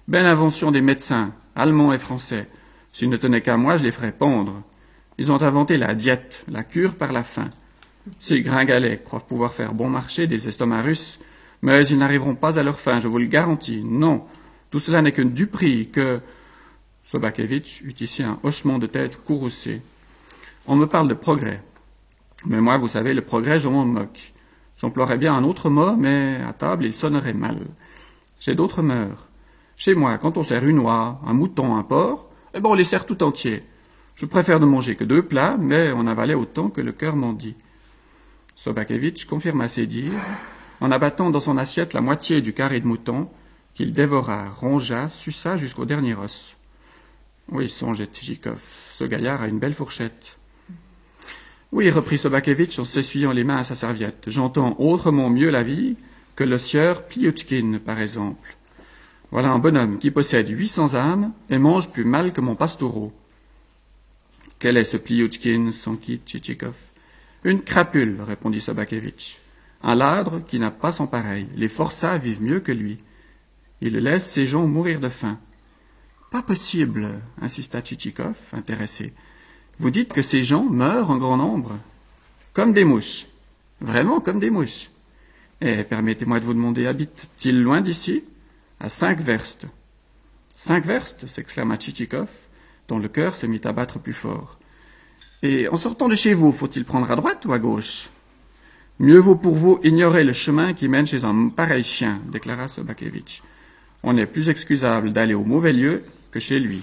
Belle 0.08 0.26
invention 0.26 0.72
des 0.72 0.82
médecins, 0.82 1.34
allemands 1.56 1.94
et 1.94 2.00
français. 2.00 2.48
S'ils 2.92 3.10
ne 3.10 3.18
tenaient 3.18 3.42
qu'à 3.42 3.58
moi, 3.58 3.78
je 3.78 3.84
les 3.84 3.92
ferais 3.92 4.12
pendre. 4.12 4.62
Ils 5.18 5.32
ont 5.32 5.42
inventé 5.42 5.78
la 5.78 5.94
diète, 5.96 6.46
la 6.50 6.64
cure 6.64 6.96
par 6.96 7.12
la 7.12 7.24
faim. 7.24 7.50
Ces 8.20 8.42
gringalets 8.42 9.02
croient 9.04 9.20
pouvoir 9.20 9.54
faire 9.54 9.74
bon 9.74 9.90
marché 9.90 10.28
des 10.28 10.48
estomacs 10.48 10.86
russes, 10.86 11.20
mais 11.62 11.86
ils 11.88 11.98
n'arriveront 11.98 12.36
pas 12.36 12.60
à 12.60 12.64
leur 12.64 12.80
fin, 12.80 13.00
je 13.00 13.08
vous 13.08 13.18
le 13.18 13.26
garantis. 13.26 13.84
Non, 13.84 14.24
tout 14.70 14.80
cela 14.80 15.02
n'est 15.02 15.12
qu'une 15.12 15.32
duperie 15.32 15.90
que 15.90 16.22
Sobakevitch 17.08 17.84
eut 17.84 18.02
ici 18.02 18.22
un 18.22 18.38
hochement 18.44 18.80
de 18.80 18.86
tête 18.86 19.24
courroucé. 19.24 19.82
On 20.68 20.76
me 20.76 20.88
parle 20.88 21.08
de 21.08 21.14
progrès. 21.14 21.64
Mais 22.46 22.60
moi, 22.60 22.78
vous 22.78 22.90
savez, 22.90 23.14
le 23.14 23.22
progrès, 23.22 23.60
je 23.60 23.70
m'en 23.70 23.86
moque. 23.86 24.34
J'emploierais 24.76 25.18
bien 25.18 25.34
un 25.34 25.46
autre 25.46 25.70
mot, 25.70 25.96
mais 25.96 26.42
à 26.46 26.52
table, 26.52 26.84
il 26.84 26.92
sonnerait 26.92 27.32
mal. 27.32 27.60
J'ai 28.42 28.56
d'autres 28.56 28.82
mœurs. 28.82 29.30
Chez 29.78 29.94
moi, 29.94 30.18
quand 30.18 30.36
on 30.36 30.44
sert 30.44 30.68
une 30.68 30.80
oie, 30.80 31.22
un 31.26 31.32
mouton, 31.32 31.78
un 31.78 31.84
porc, 31.84 32.28
eh 32.54 32.60
ben, 32.60 32.72
on 32.72 32.74
les 32.74 32.84
sert 32.84 33.06
tout 33.06 33.24
entiers. 33.24 33.64
Je 34.16 34.26
préfère 34.26 34.60
ne 34.60 34.66
manger 34.66 34.98
que 34.98 35.06
deux 35.06 35.24
plats, 35.24 35.56
mais 35.58 35.94
on 35.94 36.08
avalait 36.08 36.34
autant 36.34 36.70
que 36.70 36.82
le 36.82 36.92
cœur 36.92 37.16
m'en 37.16 37.32
dit. 37.32 37.56
Sobakevitch 38.56 39.24
confirma 39.28 39.70
ses 39.70 39.86
dires 39.86 40.12
en 40.82 40.92
abattant 40.92 41.30
dans 41.30 41.40
son 41.40 41.58
assiette 41.58 41.94
la 41.94 42.02
moitié 42.02 42.42
du 42.42 42.52
carré 42.52 42.82
de 42.82 42.88
mouton 42.88 43.24
qu'il 43.74 43.94
dévora, 43.94 44.50
rongea, 44.50 45.08
suça 45.08 45.56
jusqu'au 45.56 45.86
dernier 45.86 46.14
os. 46.14 46.57
Oui, 47.50 47.70
songeait 47.70 48.08
Tchikov, 48.08 48.62
ce 48.92 49.06
gaillard 49.06 49.42
a 49.42 49.48
une 49.48 49.60
belle 49.60 49.74
fourchette. 49.74 50.38
Oui, 51.72 51.90
reprit 51.90 52.18
Sobakevitch 52.18 52.80
en 52.80 52.84
s'essuyant 52.84 53.32
les 53.32 53.44
mains 53.44 53.58
à 53.58 53.64
sa 53.64 53.76
serviette, 53.76 54.26
j'entends 54.28 54.76
autrement 54.80 55.30
mieux 55.30 55.50
la 55.50 55.64
vie 55.64 55.96
que 56.36 56.44
le 56.44 56.58
sieur 56.58 57.04
Pliouchkin, 57.08 57.80
par 57.84 58.00
exemple. 58.00 58.58
Voilà 59.32 59.50
un 59.50 59.60
bonhomme 59.60 59.98
qui 59.98 60.12
possède 60.12 60.50
huit 60.50 60.68
cents 60.68 60.94
âmes 60.94 61.34
et 61.50 61.58
mange 61.58 61.92
plus 61.92 62.06
mal 62.06 62.32
que 62.32 62.42
mon 62.42 62.56
pastoureau. 62.56 63.12
Quel 64.60 64.78
est 64.78 64.84
ce 64.84 64.98
Pliouchkin 64.98 65.72
s'enquit 65.72 66.22
Tchitchikov. 66.26 66.76
Une 67.44 67.62
crapule, 67.62 68.22
répondit 68.22 68.62
Sobakevitch. 68.62 69.40
Un 69.84 69.96
ladre 69.96 70.44
qui 70.46 70.60
n'a 70.60 70.72
pas 70.72 70.92
son 70.92 71.08
pareil. 71.08 71.48
Les 71.56 71.68
forçats 71.68 72.18
vivent 72.18 72.42
mieux 72.42 72.60
que 72.60 72.72
lui. 72.72 72.98
Il 73.82 73.98
laisse 73.98 74.30
ses 74.30 74.46
gens 74.46 74.66
mourir 74.66 75.00
de 75.00 75.10
faim. 75.10 75.40
Pas 76.30 76.42
possible, 76.42 77.22
insista 77.42 77.82
Tchitchikov, 77.82 78.36
intéressé. 78.52 79.14
Vous 79.80 79.92
dites 79.92 80.12
que 80.12 80.22
ces 80.22 80.44
gens 80.44 80.66
meurent 80.66 81.10
en 81.10 81.18
grand 81.18 81.38
nombre 81.38 81.78
Comme 82.54 82.74
des 82.74 82.84
mouches. 82.84 83.28
Vraiment 83.80 84.20
comme 84.20 84.40
des 84.40 84.50
mouches. 84.50 84.90
Et 85.62 85.84
permettez-moi 85.86 86.40
de 86.40 86.46
vous 86.46 86.54
demander, 86.54 86.86
habite-t-il 86.86 87.62
loin 87.62 87.80
d'ici? 87.80 88.26
À 88.82 88.90
cinq 88.90 89.22
verstes. 89.22 89.68
Cinq 90.54 90.86
verstes 90.86 91.28
s'exclama 91.28 91.78
Tchitchikov, 91.78 92.30
dont 92.90 93.00
le 93.00 93.08
cœur 93.08 93.34
se 93.34 93.46
mit 93.46 93.62
à 93.64 93.72
battre 93.72 93.98
plus 93.98 94.14
fort. 94.14 94.60
Et 95.44 95.70
en 95.70 95.78
sortant 95.78 96.10
de 96.10 96.16
chez 96.16 96.34
vous, 96.34 96.52
faut-il 96.52 96.84
prendre 96.84 97.10
à 97.10 97.16
droite 97.16 97.46
ou 97.46 97.54
à 97.54 97.60
gauche? 97.60 98.10
Mieux 99.00 99.20
vaut 99.20 99.36
pour 99.36 99.56
vous 99.56 99.80
ignorer 99.84 100.26
le 100.26 100.34
chemin 100.34 100.74
qui 100.74 100.90
mène 100.90 101.06
chez 101.06 101.24
un 101.24 101.50
pareil 101.50 101.84
chien, 101.84 102.20
déclara 102.32 102.68
Sobakevitch. 102.68 103.44
On 104.04 104.18
est 104.18 104.26
plus 104.26 104.50
excusable 104.50 105.14
d'aller 105.14 105.36
au 105.36 105.44
mauvais 105.44 105.74
lieu 105.74 106.04
chez 106.40 106.60
lui. 106.60 106.82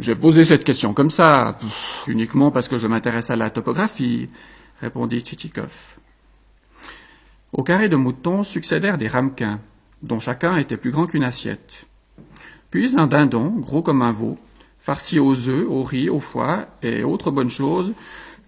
J'ai 0.00 0.14
posé 0.14 0.44
cette 0.44 0.64
question 0.64 0.94
comme 0.94 1.10
ça, 1.10 1.58
uniquement 2.06 2.50
parce 2.50 2.68
que 2.68 2.78
je 2.78 2.86
m'intéresse 2.86 3.30
à 3.30 3.36
la 3.36 3.50
topographie, 3.50 4.26
répondit 4.80 5.20
Tchitchikov. 5.20 5.96
Au 7.52 7.62
carré 7.62 7.88
de 7.88 7.96
moutons 7.96 8.42
succédèrent 8.42 8.98
des 8.98 9.08
ramequins, 9.08 9.60
dont 10.02 10.18
chacun 10.18 10.56
était 10.56 10.76
plus 10.76 10.90
grand 10.90 11.06
qu'une 11.06 11.22
assiette. 11.22 11.86
Puis 12.70 12.98
un 12.98 13.06
dindon, 13.06 13.48
gros 13.48 13.82
comme 13.82 14.02
un 14.02 14.12
veau, 14.12 14.38
farci 14.78 15.18
aux 15.18 15.48
œufs, 15.48 15.66
au 15.68 15.84
riz, 15.84 16.08
au 16.08 16.18
foie 16.18 16.66
et 16.82 17.04
autres 17.04 17.30
bonnes 17.30 17.50
choses 17.50 17.94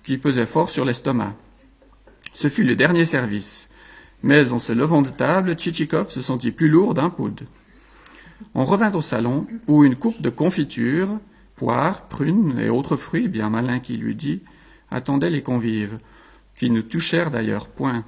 qui 0.02 0.18
pesaient 0.18 0.46
fort 0.46 0.70
sur 0.70 0.84
l'estomac. 0.84 1.34
Ce 2.32 2.48
fut 2.48 2.64
le 2.64 2.74
dernier 2.74 3.04
service. 3.04 3.68
Mais 4.22 4.52
en 4.52 4.58
se 4.58 4.72
levant 4.72 5.02
de 5.02 5.10
table, 5.10 5.54
Tchitchikov 5.54 6.10
se 6.10 6.22
sentit 6.22 6.50
plus 6.50 6.68
lourd 6.68 6.94
d'un 6.94 7.10
poude. 7.10 7.46
On 8.54 8.64
revint 8.64 8.92
au 8.92 9.00
salon, 9.00 9.46
où 9.68 9.84
une 9.84 9.96
coupe 9.96 10.20
de 10.20 10.30
confiture, 10.30 11.18
poires, 11.56 12.06
prunes 12.08 12.58
et 12.58 12.70
autres 12.70 12.96
fruits 12.96 13.28
bien 13.28 13.50
malins 13.50 13.80
qui 13.80 13.96
lui 13.96 14.14
dit, 14.14 14.42
attendaient 14.90 15.30
les 15.30 15.42
convives, 15.42 15.98
qui 16.54 16.70
ne 16.70 16.80
touchèrent 16.80 17.30
d'ailleurs 17.30 17.68
point. 17.68 18.04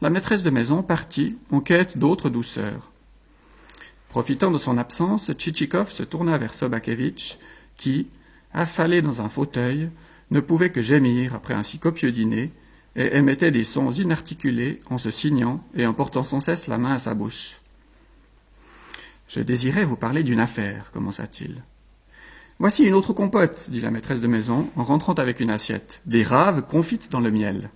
La 0.00 0.10
maîtresse 0.10 0.42
de 0.42 0.50
maison 0.50 0.82
partit 0.82 1.38
en 1.50 1.60
quête 1.60 1.98
d'autres 1.98 2.30
douceurs. 2.30 2.90
Profitant 4.08 4.50
de 4.50 4.58
son 4.58 4.78
absence, 4.78 5.30
Tchitchikov 5.30 5.90
se 5.90 6.02
tourna 6.02 6.38
vers 6.38 6.54
Sobakevitch, 6.54 7.38
qui, 7.76 8.08
affalé 8.52 9.02
dans 9.02 9.20
un 9.20 9.28
fauteuil, 9.28 9.90
ne 10.30 10.40
pouvait 10.40 10.70
que 10.70 10.82
gémir 10.82 11.34
après 11.34 11.54
un 11.54 11.62
si 11.62 11.78
copieux 11.78 12.10
dîner, 12.10 12.50
et 12.96 13.16
émettait 13.16 13.52
des 13.52 13.62
sons 13.62 13.92
inarticulés 13.92 14.80
en 14.90 14.98
se 14.98 15.10
signant 15.10 15.60
et 15.74 15.86
en 15.86 15.94
portant 15.94 16.24
sans 16.24 16.40
cesse 16.40 16.66
la 16.66 16.78
main 16.78 16.94
à 16.94 16.98
sa 16.98 17.14
bouche. 17.14 17.60
Je 19.30 19.38
désirais 19.38 19.84
vous 19.84 19.94
parler 19.94 20.24
d'une 20.24 20.40
affaire, 20.40 20.90
commença-t-il. 20.90 21.62
Voici 22.58 22.82
une 22.82 22.94
autre 22.94 23.12
compote, 23.12 23.70
dit 23.70 23.80
la 23.80 23.92
maîtresse 23.92 24.20
de 24.20 24.26
maison, 24.26 24.68
en 24.74 24.82
rentrant 24.82 25.12
avec 25.14 25.38
une 25.38 25.50
assiette, 25.50 26.02
des 26.04 26.24
raves 26.24 26.66
confites 26.66 27.12
dans 27.12 27.20
le 27.20 27.30
miel. 27.30 27.70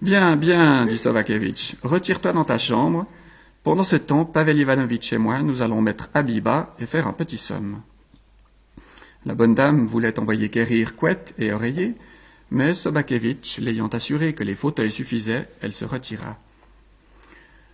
Bien, 0.00 0.36
bien, 0.36 0.86
dit 0.86 0.96
Sobakevitch, 0.96 1.76
retire-toi 1.82 2.32
dans 2.32 2.46
ta 2.46 2.56
chambre. 2.56 3.04
Pendant 3.62 3.82
ce 3.82 3.96
temps, 3.96 4.24
Pavel 4.24 4.56
Ivanovitch 4.56 5.12
et 5.12 5.18
moi, 5.18 5.40
nous 5.40 5.60
allons 5.60 5.82
mettre 5.82 6.08
habits 6.14 6.40
bas 6.40 6.74
et 6.78 6.86
faire 6.86 7.06
un 7.06 7.12
petit 7.12 7.36
somme. 7.36 7.82
La 9.26 9.34
bonne 9.34 9.54
dame 9.54 9.84
voulait 9.84 10.18
envoyer 10.18 10.48
quérir 10.48 10.96
couette 10.96 11.34
et 11.36 11.52
oreiller, 11.52 11.94
mais 12.50 12.72
Sobakevitch, 12.72 13.58
l'ayant 13.58 13.88
assuré 13.88 14.32
que 14.32 14.42
les 14.42 14.54
fauteuils 14.54 14.90
suffisaient, 14.90 15.48
elle 15.60 15.74
se 15.74 15.84
retira. 15.84 16.38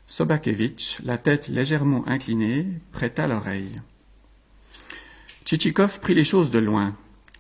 Sobakevitch, 0.07 1.01
la 1.03 1.17
tête 1.17 1.49
légèrement 1.49 2.07
inclinée, 2.07 2.67
prêta 2.93 3.27
l'oreille. 3.27 3.77
Tchitchikov 5.45 6.01
prit 6.01 6.15
les 6.15 6.25
choses 6.25 6.51
de 6.51 6.59
loin, 6.59 6.93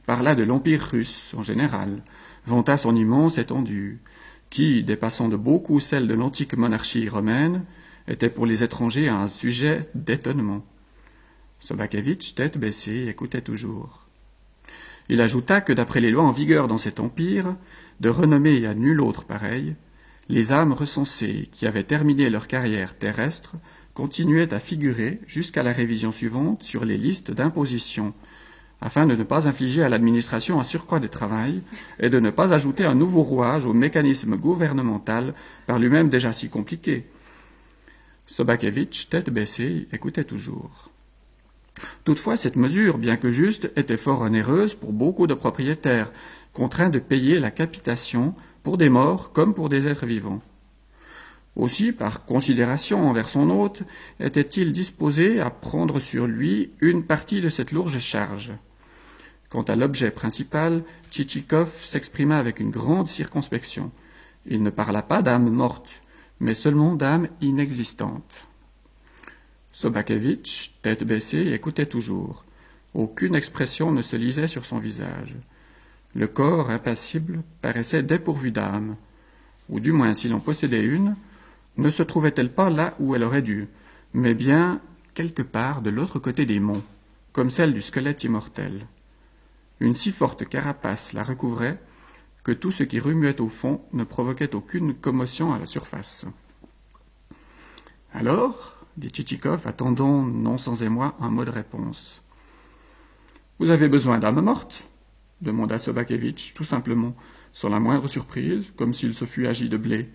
parla 0.06 0.35
de 0.35 0.42
l'Empire 0.42 0.83
russe 0.83 1.35
en 1.37 1.42
général, 1.42 2.02
vanta 2.47 2.78
son 2.78 2.97
immense 2.97 3.37
étendue, 3.37 4.00
qui, 4.49 4.83
dépassant 4.83 5.28
de 5.28 5.37
beaucoup 5.37 5.78
celle 5.78 6.09
de 6.09 6.14
l'antique 6.14 6.56
monarchie 6.56 7.09
romaine, 7.09 7.64
était 8.09 8.30
pour 8.30 8.47
les 8.47 8.62
étrangers 8.62 9.09
un 9.09 9.28
sujet 9.28 9.88
d'étonnement. 9.94 10.64
Sobakevitch, 11.61 12.35
tête 12.35 12.56
baissée, 12.56 13.06
écoutait 13.09 13.42
toujours. 13.42 14.06
Il 15.11 15.21
ajouta 15.21 15.61
que 15.61 15.73
d'après 15.75 16.00
les 16.00 16.11
lois 16.11 16.25
en 16.25 16.30
vigueur 16.30 16.66
dans 16.66 16.78
cet 16.78 16.99
empire, 16.99 17.56
de 18.00 18.09
renommée 18.09 18.64
à 18.64 18.75
nul 18.75 19.02
autre 19.02 19.25
pareil, 19.25 19.76
les 20.28 20.52
âmes 20.52 20.73
recensées 20.73 21.49
qui 21.52 21.66
avaient 21.66 21.85
terminé 21.85 22.31
leur 22.31 22.47
carrière 22.47 22.97
terrestre 22.97 23.57
continuaient 23.93 24.52
à 24.52 24.59
figurer 24.59 25.21
jusqu'à 25.26 25.62
la 25.62 25.73
révision 25.73 26.12
suivante 26.12 26.62
sur 26.62 26.85
les 26.85 26.97
listes 26.97 27.31
d'imposition 27.31 28.14
afin 28.81 29.07
de 29.07 29.14
ne 29.14 29.25
pas 29.25 29.49
infliger 29.49 29.83
à 29.83 29.88
l'administration 29.88 30.61
un 30.61 30.64
surcroît 30.64 31.00
de 31.00 31.07
travail 31.07 31.62
et 31.99 32.11
de 32.11 32.21
ne 32.21 32.31
pas 32.31 32.52
ajouter 32.52 32.85
un 32.85 32.95
nouveau 32.95 33.23
rouage 33.23 33.64
au 33.64 33.73
mécanisme 33.73 34.37
gouvernemental 34.37 35.33
par 35.66 35.78
lui-même 35.78 36.11
déjà 36.11 36.33
si 36.33 36.50
compliqué. 36.50 37.07
Sobakevitch, 38.26 39.09
tête 39.09 39.31
baissée, 39.31 39.88
écoutait 39.93 40.25
toujours. 40.25 40.90
Toutefois, 42.04 42.37
cette 42.37 42.57
mesure, 42.57 42.99
bien 42.99 43.16
que 43.16 43.31
juste, 43.31 43.73
était 43.76 43.97
fort 43.97 44.21
onéreuse 44.21 44.75
pour 44.75 44.93
beaucoup 44.93 45.26
de 45.26 45.35
propriétaires, 45.35 46.12
contraints 46.52 46.90
de 46.90 46.99
payer 46.99 47.40
la 47.40 47.50
capitation 47.50 48.35
pour 48.64 48.78
des 48.78 48.88
morts 48.88 49.33
comme 49.33 49.54
pour 49.54 49.68
des 49.68 49.87
êtres 49.87 50.06
vivants. 50.06 50.40
Aussi, 51.54 51.92
par 51.92 52.25
considération 52.25 53.09
envers 53.09 53.28
son 53.28 53.49
hôte, 53.50 53.85
était-il 54.18 54.73
disposé 54.73 55.38
à 55.38 55.50
prendre 55.50 56.00
sur 56.00 56.26
lui 56.26 56.73
une 56.80 57.04
partie 57.04 57.40
de 57.40 57.49
cette 57.49 57.71
lourde 57.71 57.97
charge. 57.99 58.52
Quant 59.50 59.62
à 59.62 59.76
l'objet 59.76 60.11
principal, 60.11 60.83
Tchitchikov 61.11 61.73
s'exprima 61.80 62.38
avec 62.38 62.59
une 62.59 62.71
grande 62.71 63.06
circonspection. 63.06 63.92
Il 64.47 64.64
ne 64.64 64.71
parla 64.71 65.02
pas 65.02 65.23
d'âme 65.23 65.49
morte, 65.49 66.00
mais 66.40 66.54
seulement 66.54 66.97
d'âme 66.97 67.28
inexistante. 67.40 68.47
Sobakevitch, 69.71 70.75
tête 70.83 71.04
baissée, 71.04 71.52
écoutait 71.52 71.87
toujours. 71.87 72.44
Aucune 72.94 73.37
expression 73.37 73.92
ne 73.92 74.02
se 74.02 74.16
lisait 74.16 74.49
sur 74.49 74.64
son 74.64 74.78
visage. 74.78 75.37
Le 76.14 76.28
corps 76.28 76.71
impassible 76.71 77.42
paraissait 77.61 78.02
dépourvu 78.02 78.52
d'âme, 78.52 78.97
ou 79.68 79.80
du 79.80 79.92
moins 79.92 80.14
s'il 80.14 80.33
en 80.33 80.40
possédait 80.40 80.85
une, 80.85 81.16
ne 81.76 81.88
se 81.88 82.04
trouvait-elle 82.04 82.52
pas 82.52 82.71
là 82.71 82.94
où 83.00 83.14
elle 83.14 83.25
aurait 83.25 83.42
dû, 83.42 83.68
mais 84.12 84.35
bien 84.35 84.80
quelque 85.14 85.42
part 85.42 85.83
de 85.83 85.90
l'autre 85.90 86.21
côté 86.21 86.47
des 86.47 86.61
monts, 86.61 86.85
comme 87.33 87.50
celle 87.50 87.75
du 87.75 87.83
squelette 87.83 88.23
immortel. 88.23 88.87
Une 89.80 89.97
si 89.97 90.12
forte 90.12 90.49
carapace 90.49 91.14
la 91.14 91.25
recouvrait 91.25 91.80
que 92.44 92.52
tout 92.52 92.71
ce 92.71 92.85
qui 92.85 93.00
remuait 93.00 93.40
au 93.40 93.49
fond 93.49 93.80
ne 93.92 94.04
provoquait 94.04 94.54
aucune 94.54 94.94
commotion 94.94 95.52
à 95.52 95.59
la 95.59 95.66
surface. 95.66 96.26
Alors, 98.12 98.76
dit 98.97 99.09
Tchitchikov, 99.09 99.66
attendant 99.66 100.23
non 100.23 100.59
sans 100.59 100.85
émoi 100.85 101.16
un 101.21 101.30
mot 101.30 101.44
de 101.44 101.50
réponse. 101.50 102.23
Vous 103.59 103.71
avez 103.71 103.88
besoin 103.88 104.18
d'âmes 104.18 104.40
mortes 104.40 104.87
demanda 105.40 105.79
Sobakevitch, 105.79 106.55
tout 106.55 106.64
simplement, 106.64 107.14
sans 107.53 107.68
la 107.68 107.81
moindre 107.81 108.09
surprise, 108.09 108.73
comme 108.77 108.92
s'il 108.92 109.14
se 109.14 109.25
fût 109.25 109.47
agi 109.47 109.68
de 109.68 109.77
blé. 109.77 110.09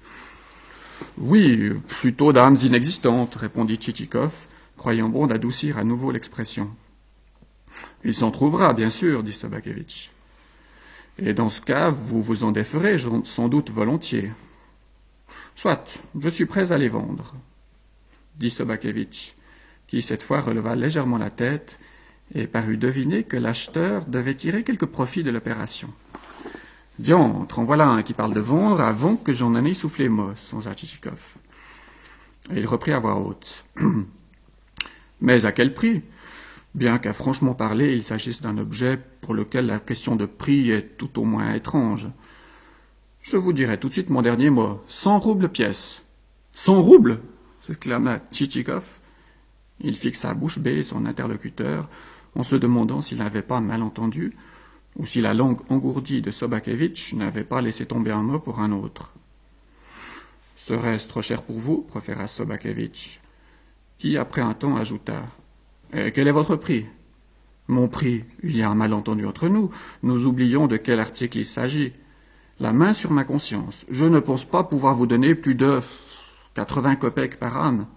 Oui, 1.18 1.72
plutôt 1.88 2.34
d'âmes 2.34 2.58
inexistantes, 2.62 3.36
répondit 3.36 3.76
Tchitchikov, 3.76 4.34
croyant 4.78 5.10
bon 5.10 5.28
d'adoucir 5.28 5.78
à 5.78 5.84
nouveau 5.84 6.12
l'expression. 6.12 6.70
Il 8.04 8.14
s'en 8.14 8.32
trouvera, 8.32 8.74
bien 8.74 8.90
sûr, 8.90 9.24
dit 9.24 9.34
Sobakevitch. 9.34 10.12
Et 11.18 11.34
dans 11.34 11.50
ce 11.50 11.62
cas, 11.62 11.90
vous 11.90 12.22
vous 12.22 12.44
en 12.44 12.52
déferez 12.52 12.98
sans 13.24 13.50
doute 13.50 13.70
volontiers. 13.70 14.32
Soit, 15.56 16.02
je 16.18 16.30
suis 16.30 16.46
prêt 16.46 16.72
à 16.72 16.78
les 16.78 16.88
vendre, 16.88 17.36
dit 18.36 18.50
Sobakevitch, 18.50 19.36
qui 19.88 20.02
cette 20.02 20.24
fois 20.24 20.42
releva 20.42 20.76
légèrement 20.76 21.18
la 21.18 21.30
tête 21.30 21.78
et 22.36 22.48
parut 22.48 22.78
deviner 22.78 23.24
que 23.24 23.38
l'acheteur 23.38 24.06
devait 24.06 24.36
tirer 24.36 24.64
quelque 24.64 24.86
profit 24.86 25.24
de 25.24 25.32
l'opération. 25.32 25.92
Diantre, 27.00 27.60
en 27.60 27.64
voilà 27.64 27.88
un 27.88 28.02
qui 28.02 28.14
parle 28.14 28.34
de 28.34 28.42
vendre 28.42 28.82
avant 28.82 29.16
que 29.16 29.32
j'en 29.32 29.56
ai 29.56 29.74
soufflé 29.74 30.10
mot, 30.10 30.36
songea 30.36 30.74
Tchichikov. 30.74 31.38
Et 32.52 32.60
il 32.60 32.66
reprit 32.66 32.92
à 32.92 33.00
voix 33.00 33.16
haute. 33.16 33.66
Mais 35.22 35.46
à 35.46 35.52
quel 35.52 35.74
prix? 35.74 36.02
Bien 36.76 37.00
qu'à 37.00 37.14
franchement 37.14 37.54
parler, 37.56 37.94
il 37.94 38.04
s'agisse 38.04 38.42
d'un 38.42 38.58
objet 38.58 39.00
pour 39.22 39.34
lequel 39.34 39.66
la 39.66 39.80
question 39.80 40.16
de 40.16 40.26
prix 40.26 40.72
est 40.72 40.98
tout 40.98 41.20
au 41.20 41.24
moins 41.24 41.54
étrange. 41.54 42.10
Je 43.22 43.38
vous 43.38 43.54
dirai 43.54 43.80
tout 43.80 43.88
de 43.88 43.94
suite 43.94 44.10
mon 44.10 44.22
dernier 44.22 44.50
mot. 44.50 44.82
Cent 44.88 45.20
roubles 45.20 45.50
pièce. 45.50 46.04
Cent 46.54 46.82
roubles 46.82 47.22
s'exclama 47.66 48.20
Tchitchikov. 48.32 49.00
Il 49.82 49.96
fixa 49.96 50.34
bouche 50.34 50.60
bée 50.60 50.84
son 50.84 51.06
interlocuteur 51.06 51.88
en 52.36 52.44
se 52.44 52.56
demandant 52.56 53.02
s'il 53.02 53.20
n'avait 53.20 53.42
pas 53.42 53.62
mal 53.62 53.82
entendu 53.82 54.32
ou 54.96 55.06
si 55.06 55.22
la 55.22 55.34
langue 55.34 55.60
engourdie 55.70 56.22
de 56.22 56.32
Sobakevitch 56.32 57.14
n'avait 57.14 57.44
pas 57.44 57.62
laissé 57.62 57.86
tomber 57.86 58.12
un 58.12 58.24
mot 58.24 58.40
pour 58.40 58.60
un 58.60 58.72
autre. 58.72 59.14
Serait-ce 60.56 61.08
trop 61.08 61.22
cher 61.22 61.42
pour 61.44 61.58
vous 61.58 61.82
proféra 61.82 62.28
Sobakevitch, 62.28 63.22
qui, 63.98 64.18
après 64.18 64.42
un 64.42 64.54
temps, 64.54 64.76
ajouta 64.76 65.24
et 65.94 66.12
quel 66.12 66.28
est 66.28 66.32
votre 66.32 66.56
prix? 66.56 66.86
Mon 67.68 67.88
prix, 67.88 68.24
il 68.44 68.56
y 68.56 68.62
a 68.62 68.70
un 68.70 68.76
malentendu 68.76 69.26
entre 69.26 69.48
nous. 69.48 69.70
Nous 70.04 70.26
oublions 70.26 70.68
de 70.68 70.78
quel 70.78 71.00
article 71.00 71.40
il 71.40 71.46
s'agit. 71.46 71.94
La 72.60 72.74
main 72.74 72.94
sur 72.94 73.12
ma 73.12 73.24
conscience. 73.24 73.86
Je 73.90 74.06
ne 74.06 74.20
pense 74.20 74.46
pas 74.46 74.64
pouvoir 74.64 74.96
vous 74.96 75.08
donner 75.08 75.36
plus 75.36 75.56
de 75.56 75.80
quatre-vingts 76.56 76.96
kopecks 76.96 77.38
par 77.38 77.58
âme. 77.58 77.88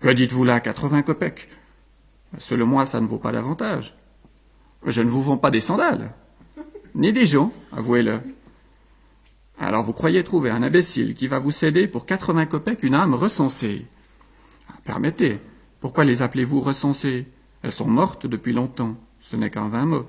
Que 0.00 0.08
dites-vous 0.08 0.44
là, 0.44 0.60
quatre-vingts 0.60 1.02
kopecks 1.02 1.48
Selon 2.38 2.66
moi, 2.66 2.86
ça 2.86 3.00
ne 3.00 3.06
vaut 3.06 3.18
pas 3.18 3.32
davantage. 3.32 3.96
Je 4.84 5.02
ne 5.02 5.08
vous 5.08 5.22
vends 5.22 5.38
pas 5.38 5.50
des 5.50 5.60
sandales, 5.60 6.12
ni 6.94 7.12
des 7.12 7.26
gens, 7.26 7.52
avouez-le. 7.72 8.20
Alors 9.58 9.82
vous 9.82 9.92
croyez 9.92 10.22
trouver 10.22 10.50
un 10.50 10.62
imbécile 10.62 11.14
qui 11.14 11.28
va 11.28 11.38
vous 11.38 11.50
céder 11.50 11.88
pour 11.88 12.06
quatre-vingts 12.06 12.46
kopecks 12.46 12.82
une 12.82 12.94
âme 12.94 13.14
recensée 13.14 13.86
Permettez, 14.84 15.40
pourquoi 15.80 16.04
les 16.04 16.22
appelez-vous 16.22 16.60
recensées? 16.60 17.26
Elles 17.62 17.72
sont 17.72 17.88
mortes 17.88 18.26
depuis 18.26 18.52
longtemps. 18.52 18.96
Ce 19.20 19.36
n'est 19.36 19.50
qu'un 19.50 19.68
vingt 19.68 19.86
mots. 19.86 20.06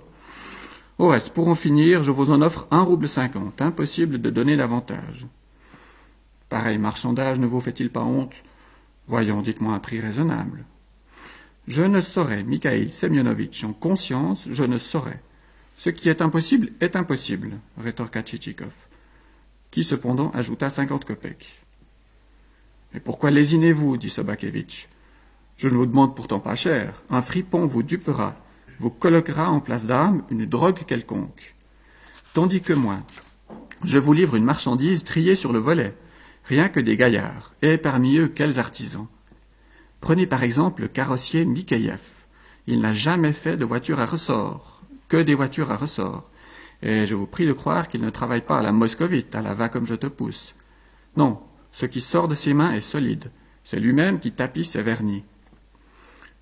Au 0.99 1.07
reste, 1.07 1.31
pour 1.31 1.47
en 1.47 1.55
finir, 1.55 2.03
je 2.03 2.11
vous 2.11 2.31
en 2.31 2.41
offre 2.41 2.67
un 2.71 2.81
rouble 2.81 3.07
cinquante. 3.07 3.61
Impossible 3.61 4.19
de 4.19 4.29
donner 4.29 4.55
davantage. 4.55 5.27
Pareil 6.49 6.77
marchandage 6.77 7.39
ne 7.39 7.47
vous 7.47 7.59
fait-il 7.59 7.89
pas 7.89 8.01
honte? 8.01 8.43
Voyons, 9.07 9.41
dites-moi 9.41 9.73
un 9.73 9.79
prix 9.79 9.99
raisonnable. 9.99 10.65
Je 11.67 11.83
ne 11.83 11.99
saurais, 11.99 12.43
Mikhail 12.43 12.89
Semyonovitch, 12.89 13.65
en 13.65 13.73
conscience, 13.73 14.47
je 14.49 14.63
ne 14.63 14.77
saurais. 14.77 15.21
Ce 15.75 15.89
qui 15.89 16.07
est 16.07 16.21
impossible 16.21 16.69
est 16.79 16.95
impossible, 16.95 17.59
rétorqua 17.77 18.21
Tchitchikov, 18.21 18.73
qui 19.69 19.83
cependant 19.83 20.31
ajouta 20.31 20.69
cinquante 20.69 21.03
kopecks. 21.03 21.61
Et 22.93 23.01
pourquoi 23.01 23.31
lésinez-vous 23.31 23.97
dit 23.97 24.09
Sobakevitch? 24.09 24.87
Je 25.57 25.67
ne 25.67 25.73
vous 25.73 25.85
demande 25.85 26.15
pourtant 26.15 26.39
pas 26.39 26.55
cher. 26.55 27.03
Un 27.09 27.21
fripon 27.21 27.65
vous 27.65 27.83
dupera, 27.83 28.35
vous 28.79 28.89
colloquera 28.89 29.51
en 29.51 29.59
place 29.59 29.85
d'âme 29.85 30.23
une 30.29 30.45
drogue 30.45 30.85
quelconque. 30.85 31.53
Tandis 32.33 32.61
que 32.61 32.73
moi, 32.73 32.99
je 33.83 33.97
vous 33.97 34.13
livre 34.13 34.35
une 34.35 34.45
marchandise 34.45 35.03
triée 35.03 35.35
sur 35.35 35.51
le 35.51 35.59
volet, 35.59 35.95
rien 36.45 36.69
que 36.69 36.79
des 36.79 36.95
gaillards, 36.95 37.55
et 37.61 37.77
parmi 37.77 38.17
eux 38.17 38.29
quels 38.29 38.57
artisans? 38.57 39.07
Prenez 40.01 40.27
par 40.27 40.43
exemple 40.43 40.83
le 40.83 40.87
carrossier 40.87 41.45
Mikhaïev. 41.45 42.01
Il 42.67 42.81
n'a 42.81 42.93
jamais 42.93 43.33
fait 43.33 43.57
de 43.57 43.65
voiture 43.65 43.99
à 43.99 44.05
ressort, 44.05 44.81
que 45.07 45.17
des 45.17 45.35
voitures 45.35 45.71
à 45.71 45.77
ressort. 45.77 46.29
Et 46.81 47.05
je 47.05 47.15
vous 47.15 47.25
prie 47.25 47.45
de 47.47 47.53
croire 47.53 47.87
qu'il 47.87 48.01
ne 48.01 48.09
travaille 48.09 48.45
pas 48.45 48.59
à 48.59 48.61
la 48.61 48.71
moscovite, 48.71 49.33
à 49.35 49.41
la 49.41 49.53
va 49.53 49.69
comme 49.69 49.85
je 49.85 49.95
te 49.95 50.07
pousse. 50.07 50.55
Non, 51.15 51.39
ce 51.71 51.85
qui 51.85 52.01
sort 52.01 52.27
de 52.27 52.35
ses 52.35 52.53
mains 52.53 52.73
est 52.73 52.81
solide. 52.81 53.31
C'est 53.63 53.79
lui-même 53.79 54.19
qui 54.19 54.31
tapisse 54.31 54.71
ses 54.71 54.83
vernis. 54.83 55.23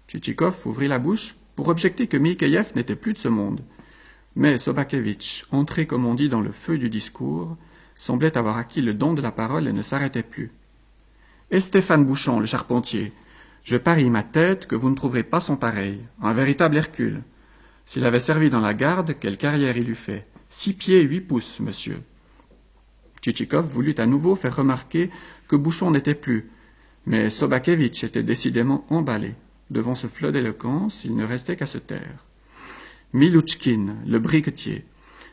Tchitchikov 0.08 0.68
ouvrit 0.68 0.88
la 0.88 1.00
bouche 1.00 1.36
pour 1.56 1.70
objecter 1.70 2.08
que 2.08 2.18
Mikhaïev 2.18 2.74
n'était 2.76 2.96
plus 2.96 3.14
de 3.14 3.18
ce 3.18 3.28
monde. 3.28 3.62
Mais 4.36 4.58
Sobakevitch, 4.58 5.46
entré 5.52 5.88
comme 5.88 6.06
on 6.06 6.14
dit 6.14 6.30
dans 6.30 6.42
le 6.42 6.52
feu 6.52 6.78
du 6.78 6.90
discours, 6.90 7.56
semblait 7.94 8.38
avoir 8.38 8.58
acquis 8.58 8.82
le 8.82 8.94
don 8.94 9.14
de 9.14 9.22
la 9.22 9.32
parole 9.32 9.68
et 9.68 9.74
ne 9.74 9.82
s'arrêtait 9.82 10.24
plus. 10.24 10.52
Et 11.52 11.62
Stéphane 11.62 12.06
Bouchon, 12.06 12.40
le 12.40 12.46
charpentier, 12.46 13.14
je 13.66 13.78
parie 13.78 14.12
ma 14.12 14.22
tête 14.22 14.68
que 14.68 14.76
vous 14.76 14.92
ne 14.92 14.96
trouverez 14.96 15.24
pas 15.24 15.40
son 15.40 15.58
pareil, 15.58 16.00
un 16.22 16.34
véritable 16.34 16.78
Hercule. 16.78 17.24
S'il 17.86 18.06
avait 18.06 18.20
servi 18.20 18.52
dans 18.52 18.62
la 18.62 18.76
garde, 18.76 19.16
quelle 19.20 19.38
carrière 19.38 19.76
il 19.76 19.90
eût 19.90 19.96
fait? 19.96 20.28
Six 20.50 20.74
pieds 20.74 21.02
huit 21.02 21.22
pouces, 21.22 21.60
monsieur. 21.60 22.00
Tchitchikov 23.22 23.68
voulut 23.68 23.96
à 23.98 24.06
nouveau 24.06 24.36
faire 24.36 24.56
remarquer 24.56 25.10
que 25.48 25.56
Bouchon 25.56 25.90
n'était 25.90 26.14
plus, 26.14 26.48
mais 27.08 27.32
Sobakevitch 27.32 28.04
était 28.04 28.22
décidément 28.22 28.86
emballé. 28.92 29.34
Devant 29.72 29.96
ce 29.96 30.06
flot 30.06 30.30
d'éloquence, 30.30 31.04
il 31.04 31.16
ne 31.16 31.26
restait 31.26 31.56
qu'à 31.56 31.66
se 31.66 31.80
taire. 31.80 32.24
Milouchkin, 33.14 33.96
le 34.06 34.20
briquetier. 34.20 34.86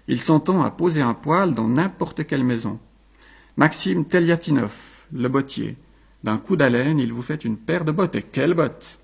Il 0.09 0.19
s'entend 0.19 0.63
à 0.63 0.71
poser 0.71 1.03
un 1.03 1.13
poil 1.13 1.53
dans 1.53 1.69
n'importe 1.69 2.27
quelle 2.27 2.45
maison. 2.45 2.81
Maxime 3.59 4.07
Teliatinov, 4.07 4.75
le 5.13 5.29
bottier. 5.29 5.77
D'un 6.25 6.39
coup 6.39 6.57
d'haleine, 6.57 6.99
il 7.01 7.13
vous 7.13 7.23
fait 7.23 7.45
une 7.45 7.57
paire 7.57 7.85
de 7.85 7.93
bottes. 7.93 8.15
Et 8.15 8.23
quelles 8.23 8.55
bottes 8.55 9.01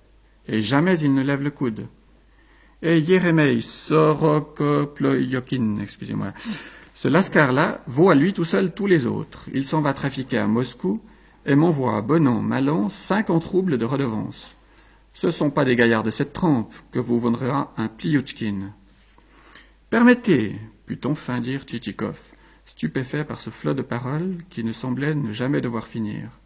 Et 0.46 0.60
jamais 0.60 1.00
il 1.00 1.12
ne 1.14 1.22
lève 1.22 1.42
le 1.42 1.50
coude. 1.50 1.88
Et 2.80 3.00
Yeremei 3.00 3.60
Sorokoployokin, 3.60 5.74
excusez-moi. 5.80 6.32
Ce 6.94 7.08
lascar-là 7.08 7.82
vaut 7.86 8.10
à 8.10 8.14
lui 8.14 8.32
tout 8.32 8.44
seul 8.44 8.72
tous 8.72 8.86
les 8.86 9.06
autres. 9.06 9.46
Il 9.52 9.64
s'en 9.64 9.80
va 9.80 9.94
trafiquer 9.94 10.38
à 10.38 10.46
Moscou 10.46 11.02
et 11.44 11.56
m'envoie, 11.56 12.00
bon 12.02 12.28
an, 12.28 12.40
mal 12.40 12.70
an, 12.70 12.88
cinquante 12.88 13.42
roubles 13.44 13.78
de 13.78 13.84
redevance. 13.84 14.54
Ce 15.12 15.26
ne 15.26 15.32
sont 15.32 15.50
pas 15.50 15.64
des 15.64 15.74
gaillards 15.74 16.04
de 16.04 16.10
cette 16.10 16.32
trempe 16.32 16.72
que 16.92 17.00
vous 17.00 17.18
vendrez 17.18 17.50
un 17.50 17.88
Pliouchkin. 17.88 18.72
Permettez, 19.90 20.56
put 20.86 21.00
enfin 21.06 21.40
dire 21.40 21.62
Tchitchikov, 21.62 22.20
stupéfait 22.64 23.24
par 23.24 23.40
ce 23.40 23.50
flot 23.50 23.74
de 23.74 23.82
paroles 23.82 24.36
qui 24.50 24.62
ne 24.62 24.72
semblait 24.72 25.14
ne 25.14 25.32
jamais 25.32 25.60
devoir 25.60 25.86
finir. 25.86 26.37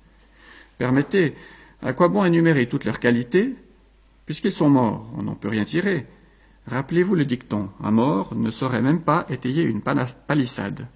Permettez, 0.82 1.36
à 1.80 1.92
quoi 1.92 2.08
bon 2.08 2.24
énumérer 2.24 2.68
toutes 2.68 2.84
leurs 2.84 2.98
qualités 2.98 3.54
Puisqu'ils 4.26 4.50
sont 4.50 4.68
morts, 4.68 5.06
on 5.16 5.22
n'en 5.22 5.36
peut 5.36 5.48
rien 5.48 5.62
tirer. 5.62 6.06
Rappelez-vous 6.66 7.14
le 7.14 7.24
dicton, 7.24 7.70
un 7.80 7.92
mort 7.92 8.34
ne 8.34 8.50
saurait 8.50 8.82
même 8.82 9.00
pas 9.00 9.24
étayer 9.30 9.62
une 9.62 9.80
palissade. 9.80 10.88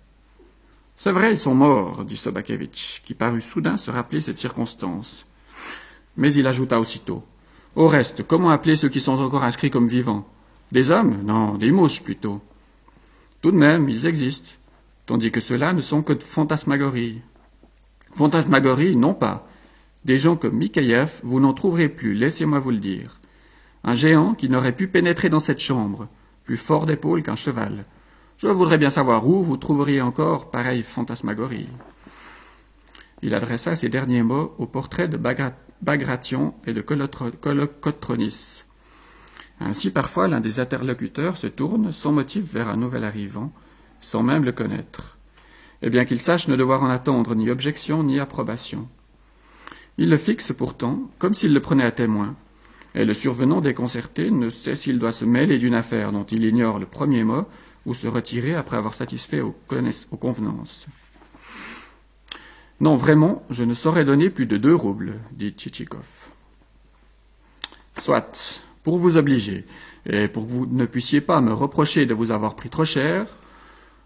C'est 0.97 1.13
vrai, 1.13 1.35
ils 1.35 1.39
sont 1.39 1.55
morts, 1.55 2.05
dit 2.05 2.17
Sobakevitch, 2.17 3.03
qui 3.05 3.15
parut 3.15 3.41
soudain 3.41 3.77
se 3.77 3.93
rappeler 3.93 4.21
cette 4.21 4.39
circonstance. 4.39 5.25
Mais 6.17 6.33
il 6.33 6.49
ajouta 6.49 6.81
aussitôt. 6.81 7.23
Au 7.77 7.87
reste, 7.87 8.27
comment 8.27 8.51
appeler 8.51 8.75
ceux 8.75 8.89
qui 8.89 8.99
sont 8.99 9.17
encore 9.21 9.45
inscrits 9.45 9.71
comme 9.71 9.87
vivants 9.87 10.27
Des 10.73 10.91
hommes 10.91 11.23
Non, 11.23 11.55
des 11.55 11.71
mouches 11.71 12.03
plutôt. 12.03 12.41
Tout 13.41 13.53
de 13.53 13.57
même, 13.57 13.89
ils 13.89 14.07
existent, 14.07 14.51
tandis 15.07 15.31
que 15.31 15.39
ceux-là 15.39 15.73
ne 15.75 15.81
sont 15.81 16.03
que 16.03 16.13
de 16.13 16.25
fantasmagories. 16.25 17.23
Fantasmagories, 18.17 18.97
non 18.97 19.15
pas. 19.15 19.47
Des 20.07 20.19
gens 20.19 20.37
comme 20.37 20.57
Mikhaïev, 20.57 21.21
vous 21.25 21.41
n'en 21.41 21.53
trouverez 21.53 21.89
plus, 21.89 22.15
laissez-moi 22.15 22.61
vous 22.61 22.71
le 22.71 22.79
dire. 22.79 23.19
Un 23.83 23.97
géant 23.97 24.35
qui 24.35 24.49
n'aurait 24.49 24.77
pu 24.77 24.87
pénétrer 24.87 25.31
dans 25.31 25.41
cette 25.41 25.59
chambre, 25.59 26.07
plus 26.45 26.57
fort 26.57 26.87
d'épaule 26.87 27.25
qu'un 27.25 27.35
cheval. 27.35 27.85
Je 28.37 28.47
voudrais 28.47 28.79
bien 28.79 28.89
savoir 28.89 29.27
où 29.27 29.43
vous 29.43 29.57
trouveriez 29.57 30.01
encore 30.01 30.53
pareille 30.53 30.85
fantasmagorie. 30.85 31.67
Il 33.21 33.35
adressa 33.35 33.75
ces 33.75 33.89
derniers 33.89 34.23
mots 34.23 34.55
au 34.59 34.67
portrait 34.69 35.09
de 35.09 35.19
Bagration 35.83 36.55
et 36.69 36.73
de 36.73 36.83
Colocotronis. 36.83 38.63
Ainsi, 39.59 39.91
parfois, 39.91 40.29
l'un 40.29 40.39
des 40.39 40.61
interlocuteurs 40.61 41.37
se 41.37 41.49
tourne 41.49 41.91
sans 41.91 42.13
motif 42.13 42.45
vers 42.45 42.69
un 42.69 42.77
nouvel 42.77 43.03
arrivant, 43.03 43.51
sans 43.99 44.23
même 44.23 44.45
le 44.45 44.53
connaître, 44.53 45.19
et 45.83 45.91
bien 45.91 46.05
qu'il 46.05 46.21
sache 46.21 46.47
ne 46.47 46.55
devoir 46.55 46.85
en 46.85 46.91
attendre 46.91 47.35
ni 47.35 47.51
objection 47.51 48.05
ni 48.05 48.21
approbation. 48.21 48.87
Il 49.99 50.11
le 50.11 50.17
fixe 50.17 50.53
pourtant, 50.53 51.11
comme 51.19 51.35
s'il 51.35 51.55
le 51.55 51.61
prenait 51.61 51.85
à 51.85 51.91
témoin, 51.91 52.37
et 52.95 53.05
le 53.05 53.15
survenant 53.15 53.61
déconcerté 53.61 54.31
ne 54.31 54.49
sait 54.49 54.75
s'il 54.75 54.99
doit 54.99 55.13
se 55.13 55.25
mêler 55.25 55.59
d'une 55.59 55.75
affaire 55.75 56.13
dont 56.13 56.25
il 56.25 56.45
ignore 56.45 56.79
le 56.79 56.87
premier 56.87 57.25
mot 57.25 57.45
ou 57.85 57.95
se 57.95 58.09
retirer 58.09 58.55
après 58.55 58.77
avoir 58.77 58.95
satisfait 58.95 59.41
aux, 59.41 59.55
convenances. 60.19 60.87
Non, 62.81 62.97
vraiment, 62.97 63.43
je 63.49 63.65
ne 63.65 63.75
saurais 63.75 64.05
donner 64.05 64.29
plus 64.29 64.47
de 64.47 64.57
deux 64.57 64.75
roubles, 64.75 65.15
dit 65.33 65.51
Tchitchikov. 65.51 66.07
Soit, 67.99 68.63
pour 68.83 68.99
vous 68.99 69.17
obliger, 69.17 69.65
et 70.05 70.29
pour 70.29 70.47
que 70.47 70.51
vous 70.51 70.67
ne 70.67 70.85
puissiez 70.85 71.21
pas 71.21 71.41
me 71.41 71.53
reprocher 71.53 72.05
de 72.05 72.15
vous 72.15 72.31
avoir 72.31 72.55
pris 72.55 72.69
trop 72.69 72.85
cher, 72.85 73.27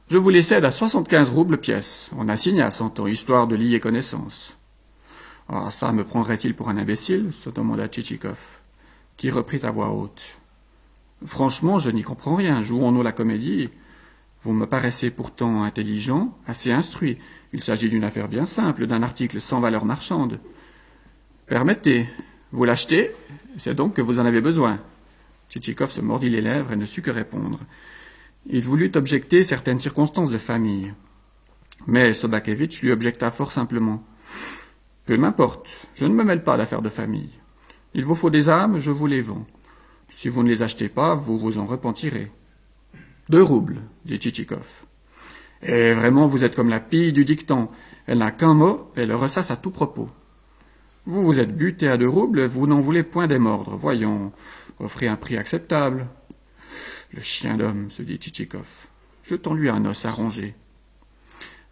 je 0.09 0.18
vous 0.18 0.31
les 0.31 0.42
cède 0.42 0.64
à 0.64 0.70
soixante-quinze 0.70 1.31
roubles 1.31 1.59
pièce. 1.59 2.11
On 2.16 2.29
assigne 2.29 2.61
à 2.62 2.70
cent 2.70 2.98
ans, 3.00 3.07
histoire 3.07 3.46
de 3.46 3.57
lier 3.57 3.81
connaissance. 3.81 4.57
Ah, 5.52 5.68
ça 5.72 5.90
me 5.90 6.04
prendrait-il 6.04 6.54
pour 6.54 6.68
un 6.68 6.76
imbécile 6.76 7.32
se 7.32 7.50
demanda 7.50 7.88
Tchitchikov, 7.88 8.60
qui 9.16 9.30
reprit 9.30 9.58
à 9.64 9.72
voix 9.72 9.90
haute. 9.90 10.38
Franchement, 11.26 11.76
je 11.76 11.90
n'y 11.90 12.02
comprends 12.02 12.36
rien. 12.36 12.62
Jouons-nous 12.62 13.02
la 13.02 13.10
comédie. 13.10 13.68
Vous 14.44 14.52
me 14.52 14.66
paraissez 14.66 15.10
pourtant 15.10 15.64
intelligent, 15.64 16.38
assez 16.46 16.70
instruit. 16.70 17.16
Il 17.52 17.64
s'agit 17.64 17.90
d'une 17.90 18.04
affaire 18.04 18.28
bien 18.28 18.46
simple, 18.46 18.86
d'un 18.86 19.02
article 19.02 19.40
sans 19.40 19.58
valeur 19.58 19.84
marchande. 19.84 20.38
Permettez, 21.48 22.06
vous 22.52 22.64
l'achetez, 22.64 23.10
c'est 23.56 23.74
donc 23.74 23.94
que 23.94 24.02
vous 24.02 24.20
en 24.20 24.26
avez 24.26 24.40
besoin. 24.40 24.78
Tchitchikov 25.48 25.90
se 25.90 26.00
mordit 26.00 26.30
les 26.30 26.42
lèvres 26.42 26.70
et 26.72 26.76
ne 26.76 26.86
sut 26.86 27.02
que 27.02 27.10
répondre. 27.10 27.58
Il 28.46 28.62
voulut 28.62 28.92
objecter 28.94 29.42
certaines 29.42 29.80
circonstances 29.80 30.30
de 30.30 30.38
famille. 30.38 30.94
Mais 31.88 32.12
Sobakevitch 32.12 32.82
lui 32.82 32.92
objecta 32.92 33.32
fort 33.32 33.50
simplement. 33.50 34.04
Peu 35.11 35.16
m'importe, 35.16 35.87
je 35.92 36.07
ne 36.07 36.14
me 36.14 36.23
mêle 36.23 36.44
pas 36.44 36.57
d'affaires 36.57 36.83
de 36.83 36.88
famille. 36.88 37.31
Il 37.94 38.05
vous 38.05 38.14
faut 38.14 38.31
des 38.31 38.49
âmes, 38.49 38.79
je 38.79 38.92
vous 38.92 39.09
les 39.09 39.23
vends. 39.23 39.44
Si 40.09 40.29
vous 40.29 40.44
ne 40.44 40.49
les 40.49 40.62
achetez 40.62 40.88
pas, 40.88 41.16
vous 41.16 41.37
vous 41.37 41.59
en 41.59 41.66
repentirez. 41.66 42.31
Deux 43.29 43.42
roubles, 43.42 43.81
dit 44.05 44.18
Tchitchikov. 44.18 44.85
Et 45.62 45.94
vraiment, 45.94 46.29
vous 46.29 46.44
êtes 46.44 46.55
comme 46.55 46.68
la 46.68 46.79
pille 46.79 47.12
du 47.12 47.25
dicton. 47.25 47.70
Elle 48.07 48.18
n'a 48.18 48.31
qu'un 48.31 48.55
mot, 48.55 48.92
et 48.94 49.05
le 49.05 49.16
ressasse 49.16 49.51
à 49.51 49.57
tout 49.57 49.73
propos. 49.73 50.09
Vous 51.07 51.25
vous 51.25 51.40
êtes 51.40 51.57
buté 51.57 51.88
à 51.88 51.96
deux 51.96 52.09
roubles, 52.09 52.44
vous 52.44 52.68
n'en 52.68 52.81
voulez 52.81 53.03
point 53.03 53.27
démordre. 53.27 53.75
Voyons, 53.75 54.31
offrez 54.79 55.09
un 55.09 55.16
prix 55.16 55.37
acceptable. 55.37 56.07
Le 57.12 57.20
chien 57.20 57.57
d'homme, 57.57 57.90
se 57.90 58.03
dit 58.03 58.18
Tchitchikov. 58.18 58.87
Jetons-lui 59.25 59.70
un 59.70 59.85
os 59.87 60.07
à 60.07 60.12
ronger. 60.12 60.55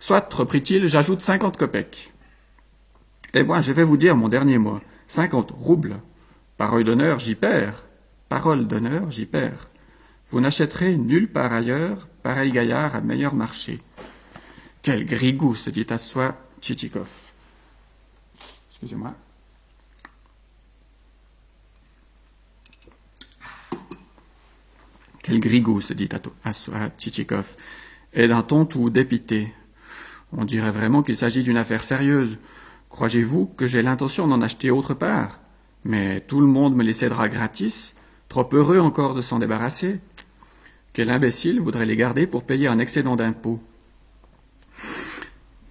Soit, 0.01 0.29
reprit-il, 0.35 0.88
j'ajoute 0.88 1.20
cinquante 1.20 1.57
kopecks. 1.57 2.12
Et 3.34 3.42
moi, 3.42 3.60
je 3.60 3.72
vais 3.72 3.84
vous 3.84 3.96
dire 3.96 4.16
mon 4.16 4.28
dernier 4.28 4.58
mot. 4.58 4.80
Cinquante 5.06 5.52
roubles. 5.56 6.00
Parole 6.56 6.84
d'honneur, 6.84 7.18
j'y 7.18 7.34
perds. 7.34 7.84
Parole 8.28 8.66
d'honneur, 8.66 9.10
j'y 9.10 9.26
perds. 9.26 9.68
Vous 10.30 10.40
n'achèterez 10.40 10.96
nulle 10.96 11.30
part 11.30 11.52
ailleurs 11.52 12.08
pareil 12.22 12.52
gaillard 12.52 12.94
à 12.94 13.00
meilleur 13.00 13.34
marché. 13.34 13.78
Quel 14.82 15.06
grigou, 15.06 15.54
se 15.54 15.70
dit 15.70 15.86
à 15.88 15.98
soi 15.98 16.36
Tchitchikov. 16.60 17.08
Excusez-moi. 18.70 19.14
Quel 25.22 25.40
grigou, 25.40 25.80
se 25.80 25.94
dit 25.94 26.08
à 26.44 26.52
soi 26.52 26.90
Tchitchikov, 26.98 27.56
et 28.12 28.28
d'un 28.28 28.42
ton 28.42 28.64
tout 28.66 28.90
dépité. 28.90 29.52
On 30.32 30.44
dirait 30.44 30.70
vraiment 30.70 31.02
qu'il 31.02 31.16
s'agit 31.16 31.42
d'une 31.42 31.56
affaire 31.56 31.84
sérieuse. 31.84 32.38
Croyez-vous 32.90 33.46
que 33.46 33.66
j'ai 33.66 33.83
l'intention 33.83 34.27
d'en 34.27 34.40
acheter 34.40 34.70
autre 34.70 34.94
part? 34.94 35.40
Mais 35.85 36.20
tout 36.20 36.40
le 36.40 36.46
monde 36.46 36.74
me 36.74 36.83
les 36.83 36.92
cédera 36.92 37.29
gratis 37.29 37.94
trop 38.29 38.48
heureux 38.53 38.79
encore 38.79 39.14
de 39.14 39.20
s'en 39.20 39.38
débarrasser. 39.38 40.01
Quel 40.92 41.11
imbécile 41.11 41.61
voudrait 41.61 41.87
les 41.87 41.96
garder 41.96 42.27
pour 42.27 42.44
payer 42.44 42.68
un 42.68 42.79
excédent 42.79 43.16
d'impôts? 43.16 43.61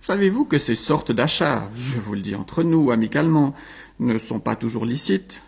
Savez-vous 0.01 0.45
que 0.45 0.57
ces 0.57 0.75
sortes 0.75 1.11
d'achats, 1.11 1.69
je 1.75 1.99
vous 1.99 2.13
le 2.13 2.21
dis 2.21 2.35
entre 2.35 2.63
nous, 2.63 2.91
amicalement, 2.91 3.53
ne 3.99 4.17
sont 4.17 4.39
pas 4.39 4.55
toujours 4.55 4.85
licites, 4.85 5.43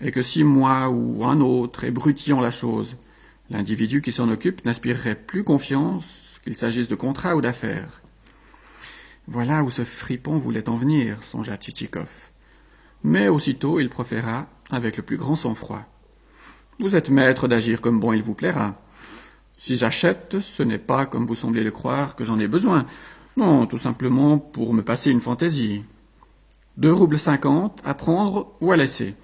et 0.00 0.12
que 0.12 0.22
si 0.22 0.44
moi 0.44 0.88
ou 0.88 1.24
un 1.24 1.40
autre 1.40 1.84
ébrutillant 1.84 2.40
la 2.40 2.52
chose, 2.52 2.96
l'individu 3.50 4.00
qui 4.00 4.12
s'en 4.12 4.28
occupe 4.28 4.64
n'inspirerait 4.64 5.16
plus 5.16 5.42
confiance, 5.42 6.40
qu'il 6.44 6.54
s'agisse 6.54 6.88
de 6.88 6.94
contrat 6.94 7.34
ou 7.34 7.40
d'affaires. 7.40 8.02
Voilà 9.30 9.62
où 9.62 9.68
ce 9.68 9.84
fripon 9.84 10.38
voulait 10.38 10.70
en 10.70 10.76
venir, 10.76 11.22
songea 11.22 11.58
Tchitchikov. 11.58 12.30
Mais 13.04 13.28
aussitôt 13.28 13.78
il 13.78 13.90
proféra, 13.90 14.46
avec 14.70 14.96
le 14.96 15.02
plus 15.02 15.18
grand 15.18 15.34
sang-froid. 15.34 15.84
Vous 16.78 16.96
êtes 16.96 17.10
maître 17.10 17.46
d'agir 17.46 17.82
comme 17.82 18.00
bon 18.00 18.14
il 18.14 18.22
vous 18.22 18.32
plaira. 18.32 18.80
Si 19.54 19.76
j'achète, 19.76 20.40
ce 20.40 20.62
n'est 20.62 20.78
pas, 20.78 21.04
comme 21.04 21.26
vous 21.26 21.34
semblez 21.34 21.62
le 21.62 21.70
croire, 21.70 22.16
que 22.16 22.24
j'en 22.24 22.38
ai 22.38 22.48
besoin. 22.48 22.86
Non, 23.36 23.66
tout 23.66 23.76
simplement 23.76 24.38
pour 24.38 24.72
me 24.72 24.82
passer 24.82 25.10
une 25.10 25.20
fantaisie. 25.20 25.84
Deux 26.78 26.92
roubles 26.92 27.18
cinquante, 27.18 27.82
à 27.84 27.92
prendre 27.92 28.54
ou 28.62 28.72
à 28.72 28.78
laisser. 28.78 29.14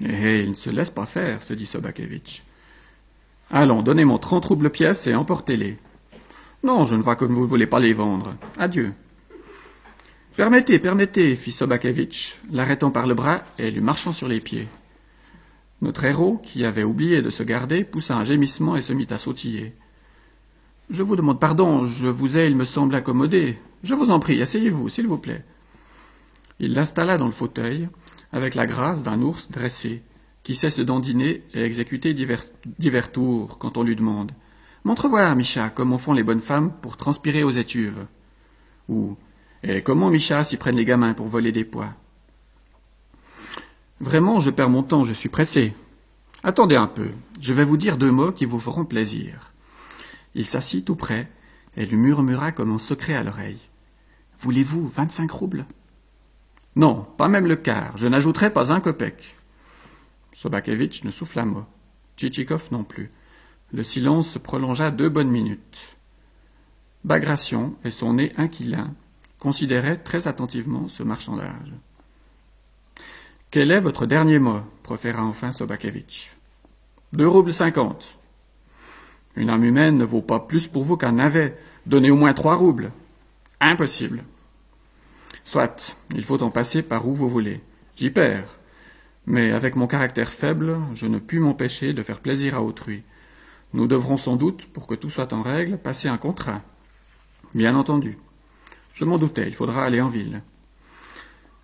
Eh, 0.00 0.44
il 0.44 0.50
ne 0.50 0.54
se 0.54 0.70
laisse 0.70 0.90
pas 0.90 1.04
faire, 1.04 1.42
se 1.42 1.52
dit 1.52 1.66
Sobakevitch. 1.66 2.42
Allons, 3.50 3.82
donnez-moi 3.82 4.18
trente 4.18 4.46
roubles 4.46 4.70
pièces 4.70 5.06
et 5.06 5.14
emportez-les. 5.14 5.76
Non, 6.64 6.84
je 6.84 6.94
ne 6.94 7.02
vois 7.02 7.16
que 7.16 7.24
vous 7.24 7.42
ne 7.42 7.46
voulez 7.46 7.66
pas 7.66 7.80
les 7.80 7.92
vendre. 7.92 8.34
Adieu. 8.56 8.92
Permettez, 10.36 10.78
permettez, 10.78 11.34
fit 11.36 11.52
Sobakevitch, 11.52 12.40
l'arrêtant 12.50 12.90
par 12.90 13.06
le 13.06 13.14
bras 13.14 13.42
et 13.58 13.70
lui 13.70 13.80
marchant 13.80 14.12
sur 14.12 14.28
les 14.28 14.40
pieds. 14.40 14.68
Notre 15.82 16.04
héros, 16.04 16.38
qui 16.38 16.64
avait 16.64 16.84
oublié 16.84 17.20
de 17.20 17.30
se 17.30 17.42
garder, 17.42 17.82
poussa 17.82 18.16
un 18.16 18.24
gémissement 18.24 18.76
et 18.76 18.82
se 18.82 18.92
mit 18.92 19.08
à 19.10 19.18
sautiller. 19.18 19.74
Je 20.88 21.02
vous 21.02 21.16
demande 21.16 21.40
pardon, 21.40 21.84
je 21.84 22.06
vous 22.06 22.38
ai, 22.38 22.46
il 22.46 22.56
me 22.56 22.64
semble, 22.64 22.94
incommodé. 22.94 23.58
Je 23.82 23.94
vous 23.94 24.10
en 24.10 24.20
prie, 24.20 24.40
asseyez-vous, 24.40 24.88
s'il 24.88 25.08
vous 25.08 25.18
plaît. 25.18 25.44
Il 26.60 26.74
l'installa 26.74 27.18
dans 27.18 27.26
le 27.26 27.32
fauteuil, 27.32 27.88
avec 28.32 28.54
la 28.54 28.66
grâce 28.66 29.02
d'un 29.02 29.20
ours 29.20 29.50
dressé, 29.50 30.02
qui 30.44 30.54
sait 30.54 30.70
se 30.70 30.82
dandiner 30.82 31.42
et 31.54 31.62
exécuter 31.62 32.14
divers 32.14 33.12
tours 33.12 33.58
quand 33.58 33.76
on 33.76 33.82
lui 33.82 33.96
demande. 33.96 34.32
Montre-voir, 34.84 35.36
Micha, 35.36 35.70
comment 35.70 35.98
font 35.98 36.12
les 36.12 36.24
bonnes 36.24 36.40
femmes 36.40 36.72
pour 36.82 36.96
transpirer 36.96 37.44
aux 37.44 37.50
étuves. 37.50 38.06
Ou 38.88 39.16
et 39.62 39.82
comment, 39.82 40.10
Micha, 40.10 40.42
s'y 40.42 40.56
prennent 40.56 40.76
les 40.76 40.84
gamins 40.84 41.14
pour 41.14 41.28
voler 41.28 41.52
des 41.52 41.64
pois? 41.64 41.94
Vraiment, 44.00 44.40
je 44.40 44.50
perds 44.50 44.70
mon 44.70 44.82
temps, 44.82 45.04
je 45.04 45.12
suis 45.12 45.28
pressé. 45.28 45.74
Attendez 46.42 46.74
un 46.74 46.88
peu, 46.88 47.10
je 47.40 47.54
vais 47.54 47.64
vous 47.64 47.76
dire 47.76 47.96
deux 47.96 48.10
mots 48.10 48.32
qui 48.32 48.44
vous 48.44 48.58
feront 48.58 48.84
plaisir. 48.84 49.52
Il 50.34 50.44
s'assit 50.44 50.84
tout 50.84 50.96
près 50.96 51.30
et 51.76 51.86
lui 51.86 51.96
murmura 51.96 52.50
comme 52.50 52.72
en 52.72 52.78
secret 52.78 53.14
à 53.14 53.22
l'oreille. 53.22 53.60
Voulez-vous 54.40 54.88
vingt-cinq 54.88 55.30
roubles? 55.30 55.66
Non, 56.74 57.06
pas 57.16 57.28
même 57.28 57.46
le 57.46 57.54
quart, 57.54 57.96
je 57.96 58.08
n'ajouterai 58.08 58.52
pas 58.52 58.72
un 58.72 58.80
copec. 58.80 59.36
Sobakevitch 60.32 61.04
ne 61.04 61.12
souffla 61.12 61.44
mot. 61.44 61.66
Tchitchikov 62.16 62.70
non 62.72 62.82
plus. 62.82 63.08
Le 63.72 63.82
silence 63.82 64.30
se 64.30 64.38
prolongea 64.38 64.90
deux 64.90 65.08
bonnes 65.08 65.30
minutes. 65.30 65.96
Bagration 67.04 67.74
et 67.84 67.90
son 67.90 68.14
nez 68.14 68.32
inquilin 68.36 68.94
considérait 69.38 69.96
très 69.96 70.28
attentivement 70.28 70.88
ce 70.88 71.02
marchandage. 71.02 71.72
Quel 73.50 73.70
est 73.70 73.80
votre 73.80 74.06
dernier 74.06 74.38
mot? 74.38 74.60
proféra 74.82 75.24
enfin 75.24 75.52
Sobakevitch. 75.52 76.36
Deux 77.12 77.26
roubles 77.26 77.52
cinquante. 77.52 78.18
Une 79.36 79.50
âme 79.50 79.64
humaine 79.64 79.96
ne 79.96 80.04
vaut 80.04 80.22
pas 80.22 80.40
plus 80.40 80.68
pour 80.68 80.84
vous 80.84 80.96
qu'un 80.96 81.12
navet. 81.12 81.56
Donnez 81.86 82.10
au 82.10 82.16
moins 82.16 82.34
trois 82.34 82.56
roubles. 82.56 82.92
Impossible. 83.60 84.22
Soit, 85.44 85.96
il 86.14 86.24
faut 86.24 86.42
en 86.42 86.50
passer 86.50 86.82
par 86.82 87.08
où 87.08 87.14
vous 87.14 87.28
voulez. 87.28 87.60
J'y 87.96 88.10
perds. 88.10 88.58
Mais 89.26 89.52
avec 89.52 89.76
mon 89.76 89.86
caractère 89.86 90.28
faible, 90.28 90.78
je 90.94 91.06
ne 91.06 91.18
puis 91.18 91.38
m'empêcher 91.38 91.92
de 91.92 92.02
faire 92.02 92.20
plaisir 92.20 92.54
à 92.54 92.62
autrui. 92.62 93.02
Nous 93.72 93.86
devrons 93.86 94.16
sans 94.16 94.36
doute, 94.36 94.66
pour 94.66 94.86
que 94.86 94.94
tout 94.94 95.10
soit 95.10 95.32
en 95.32 95.42
règle, 95.42 95.78
passer 95.78 96.08
un 96.08 96.18
contrat. 96.18 96.62
Bien 97.54 97.74
entendu. 97.74 98.18
Je 98.92 99.04
m'en 99.04 99.18
doutais, 99.18 99.46
il 99.46 99.54
faudra 99.54 99.84
aller 99.84 100.00
en 100.00 100.08
ville. 100.08 100.42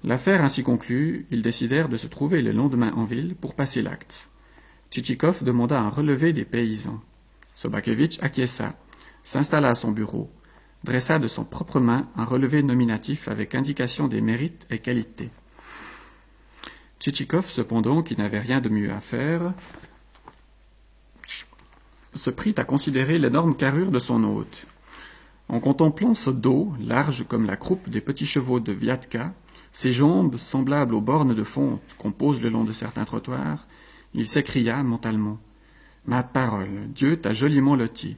L'affaire 0.04 0.42
ainsi 0.42 0.62
conclue, 0.62 1.26
ils 1.30 1.42
décidèrent 1.42 1.88
de 1.88 1.96
se 1.96 2.06
trouver 2.06 2.40
le 2.40 2.52
lendemain 2.52 2.92
en 2.94 3.04
ville 3.04 3.34
pour 3.34 3.54
passer 3.54 3.82
l'acte. 3.82 4.28
Tchitchikov 4.90 5.42
demanda 5.42 5.80
un 5.80 5.90
relevé 5.90 6.32
des 6.32 6.44
paysans. 6.44 7.00
Sobakevitch 7.54 8.22
acquiesça, 8.22 8.78
s'installa 9.24 9.70
à 9.70 9.74
son 9.74 9.90
bureau, 9.90 10.30
dressa 10.84 11.18
de 11.18 11.26
son 11.26 11.44
propre 11.44 11.80
main 11.80 12.08
un 12.16 12.24
relevé 12.24 12.62
nominatif 12.62 13.28
avec 13.28 13.54
indication 13.54 14.08
des 14.08 14.20
mérites 14.20 14.66
et 14.70 14.78
qualités. 14.78 15.30
Tchitchikov, 17.00 17.46
cependant, 17.48 18.02
qui 18.02 18.16
n'avait 18.16 18.40
rien 18.40 18.60
de 18.60 18.68
mieux 18.68 18.92
à 18.92 19.00
faire, 19.00 19.52
se 22.18 22.30
prit 22.30 22.54
à 22.58 22.64
considérer 22.64 23.18
l'énorme 23.18 23.54
carrure 23.54 23.90
de 23.90 23.98
son 23.98 24.24
hôte. 24.24 24.66
En 25.48 25.60
contemplant 25.60 26.14
ce 26.14 26.30
dos, 26.30 26.72
large 26.80 27.24
comme 27.26 27.46
la 27.46 27.56
croupe 27.56 27.88
des 27.88 28.02
petits 28.02 28.26
chevaux 28.26 28.60
de 28.60 28.72
Viatka, 28.72 29.32
ses 29.72 29.92
jambes, 29.92 30.36
semblables 30.36 30.94
aux 30.94 31.00
bornes 31.00 31.34
de 31.34 31.42
fonte 31.42 31.80
qu'on 31.98 32.12
pose 32.12 32.42
le 32.42 32.50
long 32.50 32.64
de 32.64 32.72
certains 32.72 33.04
trottoirs, 33.04 33.66
il 34.14 34.26
s'écria 34.26 34.82
mentalement. 34.82 35.38
Ma 36.06 36.22
parole, 36.22 36.88
Dieu 36.94 37.16
t'a 37.18 37.32
joliment 37.32 37.76
loti. 37.76 38.16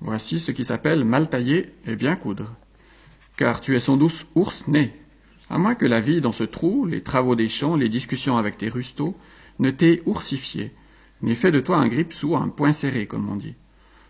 Voici 0.00 0.38
ce 0.38 0.52
qui 0.52 0.64
s'appelle 0.64 1.04
mal 1.04 1.28
tailler 1.28 1.72
et 1.86 1.96
bien 1.96 2.16
coudre. 2.16 2.54
Car 3.36 3.60
tu 3.60 3.74
es 3.74 3.78
son 3.78 3.96
douce 3.96 4.26
ours 4.34 4.68
né. 4.68 4.94
À 5.48 5.58
moins 5.58 5.74
que 5.74 5.86
la 5.86 6.00
vie 6.00 6.20
dans 6.20 6.32
ce 6.32 6.44
trou, 6.44 6.86
les 6.86 7.02
travaux 7.02 7.36
des 7.36 7.48
champs, 7.48 7.76
les 7.76 7.88
discussions 7.88 8.36
avec 8.36 8.58
tes 8.58 8.68
rustos, 8.68 9.14
ne 9.58 9.70
t'aient 9.70 10.02
oursifié, 10.06 10.72
n'aient 11.22 11.34
fait 11.34 11.50
de 11.50 11.60
toi 11.60 11.78
un 11.78 11.88
grippe-sous, 11.88 12.36
un 12.36 12.48
point 12.48 12.72
serré, 12.72 13.06
comme 13.06 13.28
on 13.28 13.36
dit. 13.36 13.54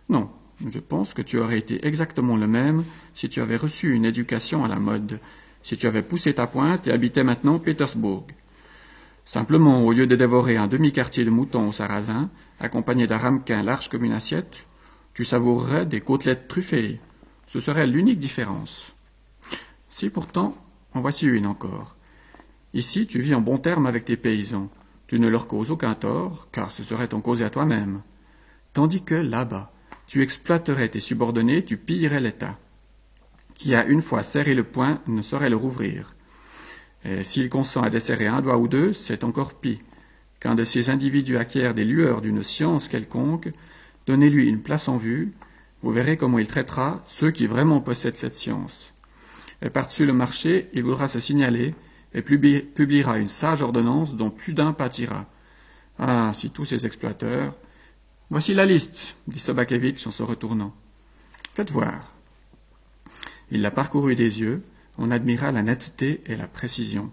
Non, 0.09 0.31
je 0.69 0.79
pense 0.79 1.15
que 1.15 1.23
tu 1.23 1.39
aurais 1.39 1.59
été 1.59 1.87
exactement 1.87 2.37
le 2.37 2.47
même 2.47 2.85
si 3.15 3.29
tu 3.29 3.41
avais 3.41 3.57
reçu 3.57 3.93
une 3.93 4.05
éducation 4.05 4.65
à 4.65 4.69
la 4.69 4.79
mode, 4.79 5.21
si 5.63 5.77
tu 5.77 5.87
avais 5.87 6.03
poussé 6.03 6.35
ta 6.35 6.47
pointe 6.47 6.87
et 6.87 6.93
habitais 6.93 7.25
maintenant 7.25 7.59
Pétersbourg. 7.59 8.27
Simplement, 9.25 9.85
au 9.85 9.93
lieu 9.93 10.07
de 10.07 10.15
dévorer 10.15 10.57
un 10.57 10.69
demi-quartier 10.69 11.25
de 11.25 11.31
mouton 11.31 11.69
au 11.69 11.73
sarrasin, 11.73 12.31
accompagné 12.61 13.07
d'un 13.07 13.17
ramequin 13.17 13.63
large 13.63 13.89
comme 13.89 14.05
une 14.05 14.13
assiette, 14.13 14.69
tu 15.15 15.25
savourerais 15.25 15.85
des 15.85 16.01
côtelettes 16.01 16.47
truffées. 16.47 17.01
Ce 17.45 17.59
serait 17.59 17.87
l'unique 17.87 18.21
différence. 18.21 18.95
Si 19.89 20.11
pourtant, 20.11 20.57
en 20.95 21.01
voici 21.01 21.27
une 21.27 21.47
encore. 21.47 21.97
Ici, 22.73 23.07
tu 23.07 23.21
vis 23.21 23.35
en 23.35 23.41
bon 23.41 23.59
terme 23.59 23.87
avec 23.87 24.05
tes 24.05 24.17
paysans. 24.17 24.71
Tu 25.07 25.21
ne 25.21 25.29
leur 25.29 25.47
causes 25.47 25.71
aucun 25.71 25.95
tort, 25.95 26.49
car 26.51 26.73
ce 26.73 26.83
serait 26.83 27.15
en 27.15 27.21
causer 27.21 27.45
à 27.45 27.51
toi-même. 27.51 28.03
Tandis 28.73 29.03
que 29.03 29.15
là-bas, 29.15 29.73
tu 30.07 30.23
exploiterais 30.23 30.89
tes 30.89 31.01
subordonnés, 31.01 31.65
tu 31.65 31.77
pillerais 31.77 32.21
l'État. 32.21 32.59
Qui 33.55 33.75
a 33.75 33.87
une 33.87 34.03
fois 34.03 34.23
serré 34.23 34.55
le 34.55 34.65
poing 34.65 35.01
ne 35.07 35.23
saurait 35.23 35.51
le 35.51 35.57
rouvrir. 35.57 36.15
S'il 37.23 37.49
consent 37.49 37.83
à 37.83 37.91
desserrer 37.91 38.27
un 38.27 38.41
doigt 38.41 38.59
ou 38.59 38.69
deux, 38.69 38.93
c'est 38.93 39.25
encore 39.25 39.55
pis. 39.55 39.79
Qu'un 40.41 40.55
de 40.55 40.65
ces 40.65 40.91
individus 40.91 41.39
acquiert 41.39 41.73
des 41.73 41.85
lueurs 41.85 42.21
d'une 42.21 42.43
science 42.43 42.89
quelconque, 42.89 43.51
donnez-lui 44.07 44.49
une 44.49 44.61
place 44.61 44.89
en 44.89 44.97
vue, 44.97 45.31
vous 45.83 45.93
verrez 45.93 46.17
comment 46.17 46.39
il 46.39 46.49
traitera 46.49 47.03
ceux 47.07 47.31
qui 47.31 47.47
vraiment 47.47 47.81
possèdent 47.81 48.17
cette 48.17 48.35
science. 48.35 48.93
Et 49.63 49.71
par-dessus 49.71 50.05
le 50.05 50.13
marché, 50.13 50.69
il 50.75 50.83
voudra 50.83 51.07
se 51.07 51.21
signaler 51.21 51.75
et 52.17 52.23
publiera 52.23 53.19
une 53.19 53.29
sage 53.29 53.63
ordonnance 53.63 54.17
dont 54.17 54.31
plus 54.31 54.55
d'un 54.55 54.73
pâtira. 54.73 55.27
Ah, 56.01 56.33
si 56.35 56.51
tous 56.51 56.65
ces 56.65 56.85
exploiteurs, 56.85 57.55
Voici 58.29 58.55
la 58.55 58.67
liste, 58.67 59.17
dit 59.29 59.39
Sobakevitch 59.39 60.05
en 60.09 60.11
se 60.11 60.25
retournant. 60.25 60.75
Faites 61.55 61.71
voir. 61.71 62.13
Il 63.53 63.63
la 63.63 63.71
parcourut 63.71 64.17
des 64.17 64.41
yeux, 64.41 64.65
on 64.99 65.13
admira 65.13 65.53
la 65.53 65.63
netteté 65.63 66.23
et 66.27 66.35
la 66.35 66.49
précision. 66.49 67.13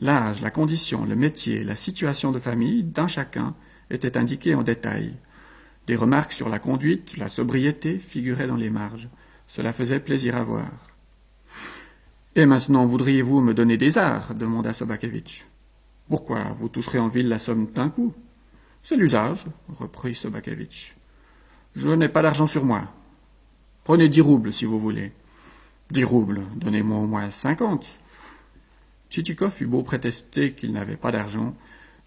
L'âge, 0.00 0.40
la 0.40 0.50
condition, 0.50 1.04
le 1.04 1.16
métier, 1.16 1.62
la 1.62 1.76
situation 1.76 2.32
de 2.32 2.38
famille 2.38 2.82
d'un 2.82 3.08
chacun 3.08 3.54
étaient 3.90 4.16
indiqués 4.16 4.54
en 4.54 4.62
détail. 4.62 5.14
Des 5.86 5.96
remarques 5.96 6.32
sur 6.32 6.48
la 6.48 6.58
conduite, 6.58 7.18
la 7.18 7.28
sobriété 7.28 7.98
figuraient 7.98 8.46
dans 8.46 8.56
les 8.56 8.70
marges. 8.70 9.10
Cela 9.46 9.74
faisait 9.74 10.00
plaisir 10.00 10.34
à 10.34 10.44
voir. 10.44 10.91
Et 12.34 12.46
maintenant, 12.46 12.86
voudriez-vous 12.86 13.42
me 13.42 13.52
donner 13.52 13.76
des 13.76 13.98
arts 13.98 14.34
demanda 14.34 14.72
Sobakevitch. 14.72 15.46
Pourquoi 16.08 16.44
Vous 16.56 16.70
toucherez 16.70 16.98
en 16.98 17.08
ville 17.08 17.28
la 17.28 17.38
somme 17.38 17.66
d'un 17.66 17.90
coup? 17.90 18.14
C'est 18.82 18.96
l'usage, 18.96 19.46
reprit 19.68 20.14
Sobakevitch. 20.14 20.96
Je 21.74 21.90
n'ai 21.90 22.08
pas 22.08 22.22
d'argent 22.22 22.46
sur 22.46 22.64
moi. 22.64 22.88
Prenez 23.84 24.08
dix 24.08 24.22
roubles 24.22 24.52
si 24.52 24.64
vous 24.64 24.78
voulez. 24.78 25.12
Dix 25.90 26.04
roubles, 26.04 26.42
donnez-moi 26.56 26.98
au 27.00 27.06
moins 27.06 27.28
cinquante. 27.28 27.86
Tchitchikov 29.10 29.60
eut 29.60 29.66
beau 29.66 29.82
prétester 29.82 30.54
qu'il 30.54 30.72
n'avait 30.72 30.96
pas 30.96 31.12
d'argent, 31.12 31.54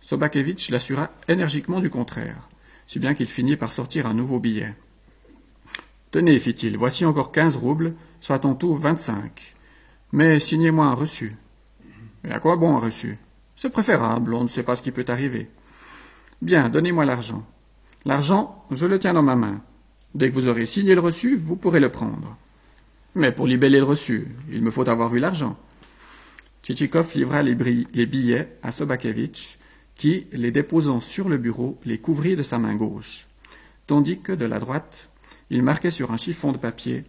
Sobakevitch 0.02 0.72
l'assura 0.72 1.12
énergiquement 1.28 1.80
du 1.80 1.92
contraire, 1.92 2.50
si 2.88 2.98
bien 2.98 3.14
qu'il 3.14 3.28
finit 3.28 3.58
par 3.58 3.72
sortir 3.72 4.08
un 4.08 4.16
nouveau 4.16 4.40
billet. 4.40 4.74
Tenez, 6.10 6.40
fit-il, 6.40 6.78
voici 6.78 7.06
encore 7.06 7.32
quinze 7.32 7.58
roubles, 7.58 7.94
soit 8.20 8.46
en 8.46 8.56
tout 8.56 8.76
vingt-cinq. 8.76 9.55
Mais 10.12 10.40
signez-moi 10.40 10.86
un 10.86 10.94
reçu. 10.94 11.34
Et 12.24 12.32
à 12.32 12.40
quoi 12.40 12.56
bon 12.56 12.76
un 12.76 12.80
reçu? 12.80 13.18
C'est 13.56 13.70
préférable, 13.70 14.34
on 14.34 14.44
ne 14.44 14.48
sait 14.48 14.64
pas 14.64 14.76
ce 14.76 14.82
qui 14.82 14.92
peut 14.92 15.06
arriver. 15.08 15.48
Bien, 16.42 16.70
donnez-moi 16.70 17.06
l'argent. 17.06 17.46
L'argent, 18.04 18.66
je 18.72 18.86
le 18.86 19.00
tiens 19.00 19.14
dans 19.14 19.24
ma 19.24 19.36
main. 19.36 19.62
Dès 20.14 20.30
que 20.30 20.36
vous 20.36 20.48
aurez 20.48 20.66
signé 20.66 20.94
le 20.96 21.02
reçu, 21.02 21.36
vous 21.36 21.56
pourrez 21.56 21.80
le 21.80 21.90
prendre. 21.90 22.38
Mais 23.16 23.32
pour 23.32 23.48
libeller 23.48 23.80
le 23.80 23.86
reçu, 23.86 24.28
il 24.52 24.62
me 24.62 24.72
faut 24.72 24.88
avoir 24.88 25.10
vu 25.10 25.20
l'argent. 25.20 25.58
Tchitchikov 26.62 27.14
livra 27.16 27.44
les, 27.44 27.56
billets 27.56 28.58
à 28.62 28.72
Sobakevitch, 28.72 29.58
qui, 29.96 30.28
les 30.32 30.52
déposant 30.52 31.00
sur 31.00 31.30
le 31.30 31.38
bureau, 31.38 31.80
les 31.86 32.00
couvrit 32.00 32.36
de 32.36 32.42
sa 32.42 32.58
main 32.58 32.76
gauche, 32.76 33.28
tandis 33.88 34.20
que 34.20 34.32
de 34.32 34.46
la 34.46 34.60
droite, 34.60 35.10
il 35.50 35.64
marquait 35.64 35.92
sur 35.92 36.12
un 36.12 36.18
chiffon 36.18 36.52
de 36.52 36.58
papier 36.58 37.04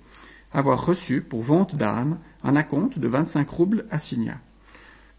avoir 0.56 0.86
reçu 0.86 1.20
pour 1.20 1.42
vente 1.42 1.76
d'âme 1.76 2.18
un 2.42 2.56
acompte 2.56 2.98
de 2.98 3.06
vingt-cinq 3.06 3.50
roubles 3.50 3.84
à 3.90 3.98
Signa. 3.98 4.40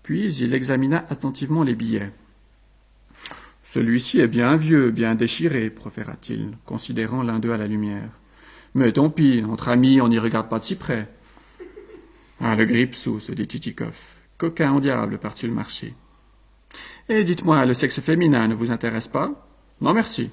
Puis 0.01 0.33
il 0.33 0.55
examina 0.55 1.05
attentivement 1.11 1.61
les 1.61 1.75
billets. 1.75 2.11
Celui-ci 3.61 4.19
est 4.19 4.27
bien 4.27 4.57
vieux, 4.57 4.89
bien 4.89 5.13
déchiré, 5.13 5.69
proféra-t-il, 5.69 6.57
considérant 6.65 7.21
l'un 7.21 7.37
d'eux 7.37 7.51
à 7.51 7.57
la 7.57 7.67
lumière. 7.67 8.19
Mais 8.73 8.91
tant 8.91 9.11
pis, 9.11 9.43
entre 9.47 9.69
amis, 9.69 10.01
on 10.01 10.07
n'y 10.07 10.17
regarde 10.17 10.49
pas 10.49 10.57
de 10.57 10.63
si 10.63 10.75
près. 10.75 11.07
Ah, 12.41 12.55
le 12.55 12.65
gripsou, 12.65 13.19
se 13.19 13.31
dit 13.31 13.45
Tchitchikov. 13.45 13.95
Coquin 14.39 14.73
au 14.73 14.79
diable 14.79 15.19
par-dessus 15.19 15.47
le 15.47 15.53
marché. 15.53 15.93
Et 17.09 17.23
dites-moi, 17.23 17.63
le 17.65 17.75
sexe 17.75 17.99
féminin 17.99 18.47
ne 18.47 18.55
vous 18.55 18.71
intéresse 18.71 19.07
pas? 19.07 19.47
Non, 19.81 19.93
merci. 19.93 20.31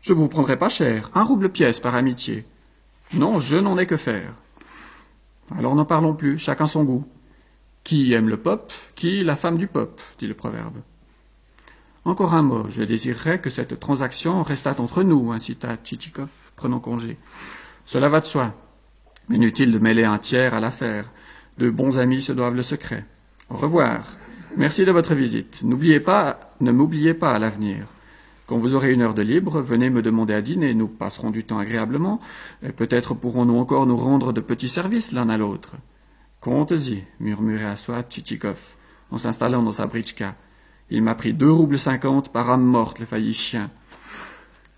Je 0.00 0.12
vous 0.12 0.28
prendrai 0.28 0.56
pas 0.56 0.68
cher, 0.68 1.10
un 1.14 1.24
rouble 1.24 1.48
pièce 1.48 1.80
par 1.80 1.96
amitié. 1.96 2.44
Non, 3.14 3.40
je 3.40 3.56
n'en 3.56 3.78
ai 3.78 3.86
que 3.86 3.96
faire. 3.96 4.32
Alors 5.56 5.74
n'en 5.74 5.84
parlons 5.84 6.14
plus, 6.14 6.38
chacun 6.38 6.66
son 6.66 6.84
goût. 6.84 7.06
Qui 7.84 8.12
aime 8.12 8.28
le 8.28 8.36
pop, 8.36 8.72
qui 8.94 9.24
la 9.24 9.34
femme 9.34 9.56
du 9.56 9.66
pop, 9.66 10.00
dit 10.18 10.26
le 10.26 10.34
proverbe. 10.34 10.76
Encore 12.04 12.34
un 12.34 12.42
mot, 12.42 12.66
je 12.68 12.82
désirerais 12.82 13.40
que 13.40 13.50
cette 13.50 13.80
transaction 13.80 14.42
restât 14.42 14.76
entre 14.78 15.02
nous, 15.02 15.32
incita 15.32 15.76
Tchitchikov, 15.76 16.30
prenant 16.56 16.80
congé. 16.80 17.18
Cela 17.84 18.08
va 18.08 18.20
de 18.20 18.26
soi. 18.26 18.54
Inutile 19.30 19.72
de 19.72 19.78
mêler 19.78 20.04
un 20.04 20.18
tiers 20.18 20.54
à 20.54 20.60
l'affaire. 20.60 21.10
De 21.58 21.70
bons 21.70 21.98
amis 21.98 22.22
se 22.22 22.32
doivent 22.32 22.54
le 22.54 22.62
secret. 22.62 23.04
Au 23.50 23.56
revoir. 23.56 24.04
Merci 24.56 24.84
de 24.84 24.92
votre 24.92 25.14
visite. 25.14 25.62
N'oubliez 25.64 26.00
pas, 26.00 26.40
ne 26.60 26.72
m'oubliez 26.72 27.14
pas 27.14 27.32
à 27.32 27.38
l'avenir. 27.38 27.86
Quand 28.48 28.56
vous 28.56 28.74
aurez 28.74 28.94
une 28.94 29.02
heure 29.02 29.12
de 29.12 29.20
libre, 29.20 29.60
venez 29.60 29.90
me 29.90 30.00
demander 30.00 30.32
à 30.32 30.40
dîner, 30.40 30.72
nous 30.72 30.88
passerons 30.88 31.28
du 31.28 31.44
temps 31.44 31.58
agréablement, 31.58 32.18
et 32.62 32.72
peut-être 32.72 33.12
pourrons-nous 33.12 33.58
encore 33.58 33.86
nous 33.86 33.96
rendre 33.98 34.32
de 34.32 34.40
petits 34.40 34.68
services 34.68 35.12
l'un 35.12 35.28
à 35.28 35.36
l'autre. 35.36 35.76
Comptez-y, 36.40 37.04
murmurait 37.20 37.66
à 37.66 37.76
soi 37.76 38.02
Tchitchikov, 38.02 38.74
en 39.10 39.18
s'installant 39.18 39.62
dans 39.62 39.72
sa 39.72 39.86
britchka. 39.86 40.34
Il 40.88 41.02
m'a 41.02 41.14
pris 41.14 41.34
deux 41.34 41.50
roubles 41.50 41.76
cinquante 41.76 42.32
par 42.32 42.50
âme 42.50 42.64
morte, 42.64 43.00
le 43.00 43.04
failli 43.04 43.34
chien. 43.34 43.70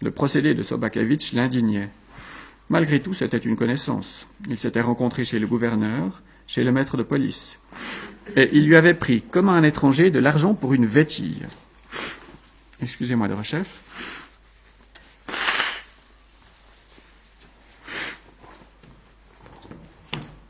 Le 0.02 0.10
procédé 0.10 0.54
de 0.54 0.64
Sobakevitch 0.64 1.34
l'indignait. 1.34 1.90
Malgré 2.70 2.98
tout, 2.98 3.12
c'était 3.12 3.38
une 3.38 3.54
connaissance. 3.54 4.26
Il 4.48 4.56
s'était 4.56 4.80
rencontré 4.80 5.22
chez 5.22 5.38
le 5.38 5.46
gouverneur, 5.46 6.24
chez 6.48 6.64
le 6.64 6.72
maître 6.72 6.96
de 6.96 7.04
police. 7.04 7.60
Et 8.34 8.50
il 8.52 8.66
lui 8.66 8.74
avait 8.74 8.94
pris, 8.94 9.22
comme 9.22 9.48
à 9.48 9.52
un 9.52 9.62
étranger, 9.62 10.10
de 10.10 10.18
l'argent 10.18 10.54
pour 10.54 10.74
une 10.74 10.86
vétille. 10.86 11.46
Excusez-moi 12.82 13.28
de 13.28 13.34
rechef. 13.34 14.20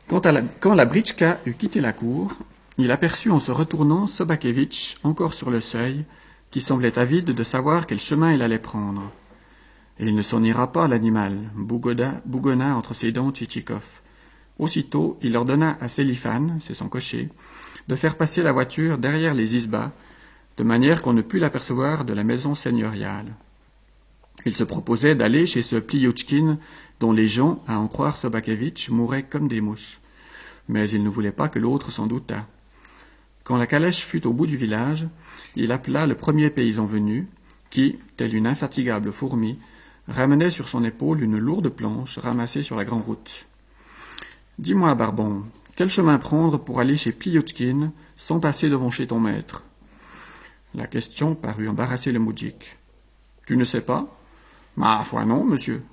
Quand, 0.07 0.25
la, 0.73 0.85
Britchka 0.85 1.39
eut 1.45 1.53
quitté 1.53 1.79
la 1.79 1.93
cour, 1.93 2.33
il 2.77 2.91
aperçut 2.91 3.31
en 3.31 3.39
se 3.39 3.51
retournant 3.51 4.07
Sobakevitch, 4.07 4.97
encore 5.03 5.33
sur 5.33 5.49
le 5.49 5.61
seuil, 5.61 6.03
qui 6.49 6.59
semblait 6.59 6.99
avide 6.99 7.31
de 7.31 7.43
savoir 7.43 7.87
quel 7.87 7.99
chemin 7.99 8.33
il 8.33 8.41
allait 8.41 8.59
prendre. 8.59 9.09
Il 9.99 10.13
ne 10.13 10.21
s'en 10.21 10.43
ira 10.43 10.71
pas, 10.73 10.89
l'animal, 10.89 11.37
bougonna 11.55 12.75
entre 12.75 12.93
ses 12.93 13.13
dents 13.13 13.31
Tchitchikov. 13.31 14.01
Aussitôt, 14.59 15.17
il 15.21 15.37
ordonna 15.37 15.77
à 15.79 15.87
Céliphane, 15.87 16.57
c'est 16.59 16.73
son 16.73 16.89
cocher, 16.89 17.29
de 17.87 17.95
faire 17.95 18.17
passer 18.17 18.43
la 18.43 18.51
voiture 18.51 18.97
derrière 18.97 19.33
les 19.33 19.55
isbas 19.55 19.91
de 20.61 20.63
manière 20.63 21.01
qu'on 21.01 21.13
ne 21.13 21.23
pût 21.23 21.39
l'apercevoir 21.39 22.05
de 22.05 22.13
la 22.13 22.23
maison 22.23 22.53
seigneuriale. 22.53 23.33
Il 24.45 24.53
se 24.53 24.63
proposait 24.63 25.15
d'aller 25.15 25.47
chez 25.47 25.63
ce 25.63 25.75
Pliouchkin, 25.75 26.59
dont 26.99 27.11
les 27.11 27.27
gens, 27.27 27.63
à 27.67 27.79
en 27.79 27.87
croire 27.87 28.15
Sobakevitch, 28.15 28.91
mouraient 28.91 29.23
comme 29.23 29.47
des 29.47 29.59
mouches. 29.59 30.01
Mais 30.69 30.87
il 30.87 31.01
ne 31.01 31.09
voulait 31.09 31.31
pas 31.31 31.49
que 31.49 31.57
l'autre 31.57 31.91
s'en 31.91 32.05
doutât. 32.05 32.45
Quand 33.43 33.57
la 33.57 33.65
calèche 33.65 34.05
fut 34.05 34.27
au 34.27 34.33
bout 34.33 34.45
du 34.45 34.55
village, 34.55 35.07
il 35.55 35.71
appela 35.71 36.05
le 36.05 36.13
premier 36.13 36.51
paysan 36.51 36.85
venu, 36.85 37.27
qui, 37.71 37.97
tel 38.15 38.35
une 38.35 38.45
infatigable 38.45 39.11
fourmi, 39.11 39.57
ramenait 40.07 40.51
sur 40.51 40.67
son 40.67 40.83
épaule 40.83 41.23
une 41.23 41.39
lourde 41.39 41.69
planche 41.69 42.19
ramassée 42.19 42.61
sur 42.61 42.75
la 42.75 42.85
grande 42.85 43.05
route. 43.05 43.47
Dis-moi, 44.59 44.93
Barbon, 44.93 45.41
quel 45.75 45.89
chemin 45.89 46.19
prendre 46.19 46.59
pour 46.59 46.79
aller 46.79 46.97
chez 46.97 47.13
Pliouchkin 47.13 47.91
sans 48.15 48.39
passer 48.39 48.69
devant 48.69 48.91
chez 48.91 49.07
ton 49.07 49.19
maître? 49.19 49.63
La 50.75 50.87
question 50.87 51.35
parut 51.35 51.67
embarrasser 51.67 52.11
le 52.11 52.19
moudjik. 52.19 52.77
Tu 53.45 53.57
ne 53.57 53.63
sais 53.63 53.81
pas? 53.81 54.07
Ma 54.77 55.03
foi 55.03 55.25
non, 55.25 55.43
monsieur. 55.43 55.83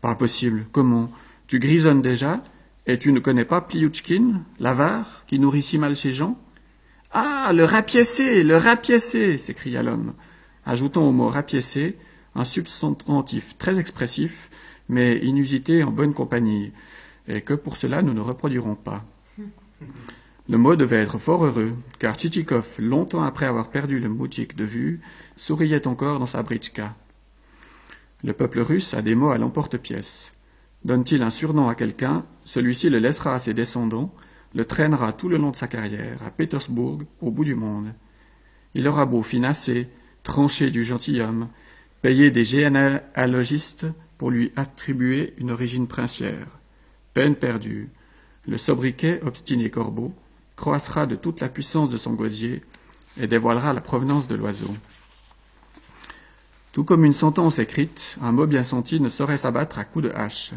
Pas 0.00 0.14
possible. 0.14 0.66
Comment? 0.72 1.10
Tu 1.46 1.58
grisonnes 1.58 2.02
déjà? 2.02 2.42
Et 2.86 2.98
tu 2.98 3.12
ne 3.12 3.18
connais 3.18 3.44
pas 3.44 3.60
Pliouchkin, 3.60 4.42
l'avare, 4.60 5.24
qui 5.26 5.40
nourrit 5.40 5.62
si 5.62 5.76
mal 5.76 5.96
ses 5.96 6.12
gens? 6.12 6.38
Ah, 7.12 7.50
le 7.52 7.64
rapiécé, 7.64 8.44
le 8.44 8.56
rapiécé 8.56 9.38
s'écria 9.38 9.82
l'homme, 9.82 10.14
ajoutant 10.64 11.08
au 11.08 11.12
mot 11.12 11.28
rapiécé 11.28 11.96
un 12.34 12.44
substantif 12.44 13.56
très 13.58 13.80
expressif, 13.80 14.50
mais 14.88 15.18
inusité 15.18 15.82
en 15.82 15.90
bonne 15.90 16.14
compagnie, 16.14 16.72
et 17.26 17.40
que 17.40 17.54
pour 17.54 17.76
cela 17.76 18.02
nous 18.02 18.12
ne 18.12 18.20
reproduirons 18.20 18.74
pas. 18.76 19.04
Le 20.48 20.58
mot 20.58 20.76
devait 20.76 21.02
être 21.02 21.18
fort 21.18 21.44
heureux, 21.44 21.74
car 21.98 22.14
Tchitchikov, 22.14 22.76
longtemps 22.78 23.24
après 23.24 23.46
avoir 23.46 23.70
perdu 23.70 23.98
le 23.98 24.08
moudjik 24.08 24.54
de 24.54 24.64
vue, 24.64 25.00
souriait 25.34 25.88
encore 25.88 26.20
dans 26.20 26.26
sa 26.26 26.44
britchka. 26.44 26.94
Le 28.22 28.32
peuple 28.32 28.60
russe 28.60 28.94
a 28.94 29.02
des 29.02 29.16
mots 29.16 29.30
à 29.30 29.38
l'emporte-pièce. 29.38 30.32
Donne-t-il 30.84 31.22
un 31.22 31.30
surnom 31.30 31.68
à 31.68 31.74
quelqu'un, 31.74 32.24
celui-ci 32.44 32.90
le 32.90 33.00
laissera 33.00 33.34
à 33.34 33.38
ses 33.40 33.54
descendants, 33.54 34.14
le 34.54 34.64
traînera 34.64 35.12
tout 35.12 35.28
le 35.28 35.36
long 35.36 35.50
de 35.50 35.56
sa 35.56 35.66
carrière, 35.66 36.22
à 36.24 36.30
Pétersbourg, 36.30 37.00
au 37.20 37.32
bout 37.32 37.44
du 37.44 37.56
monde. 37.56 37.92
Il 38.74 38.86
aura 38.86 39.04
beau 39.04 39.24
finasser, 39.24 39.88
trancher 40.22 40.70
du 40.70 40.84
gentilhomme, 40.84 41.48
payer 42.02 42.30
des 42.30 42.44
généalogistes 42.44 43.86
pour 44.16 44.30
lui 44.30 44.52
attribuer 44.54 45.34
une 45.38 45.50
origine 45.50 45.88
princière. 45.88 46.60
Peine 47.14 47.34
perdue. 47.34 47.90
Le 48.46 48.56
sobriquet 48.56 49.20
obstiné 49.24 49.70
corbeau, 49.70 50.14
croissera 50.56 51.06
de 51.06 51.14
toute 51.14 51.40
la 51.40 51.48
puissance 51.48 51.90
de 51.90 51.96
son 51.96 52.14
gosier 52.14 52.62
et 53.20 53.26
dévoilera 53.26 53.72
la 53.72 53.80
provenance 53.80 54.26
de 54.26 54.34
l'oiseau. 54.34 54.74
Tout 56.72 56.84
comme 56.84 57.04
une 57.04 57.12
sentence 57.12 57.58
écrite, 57.58 58.18
un 58.20 58.32
mot 58.32 58.46
bien 58.46 58.62
senti 58.62 59.00
ne 59.00 59.08
saurait 59.08 59.38
s'abattre 59.38 59.78
à 59.78 59.84
coups 59.84 60.06
de 60.06 60.10
hache. 60.10 60.52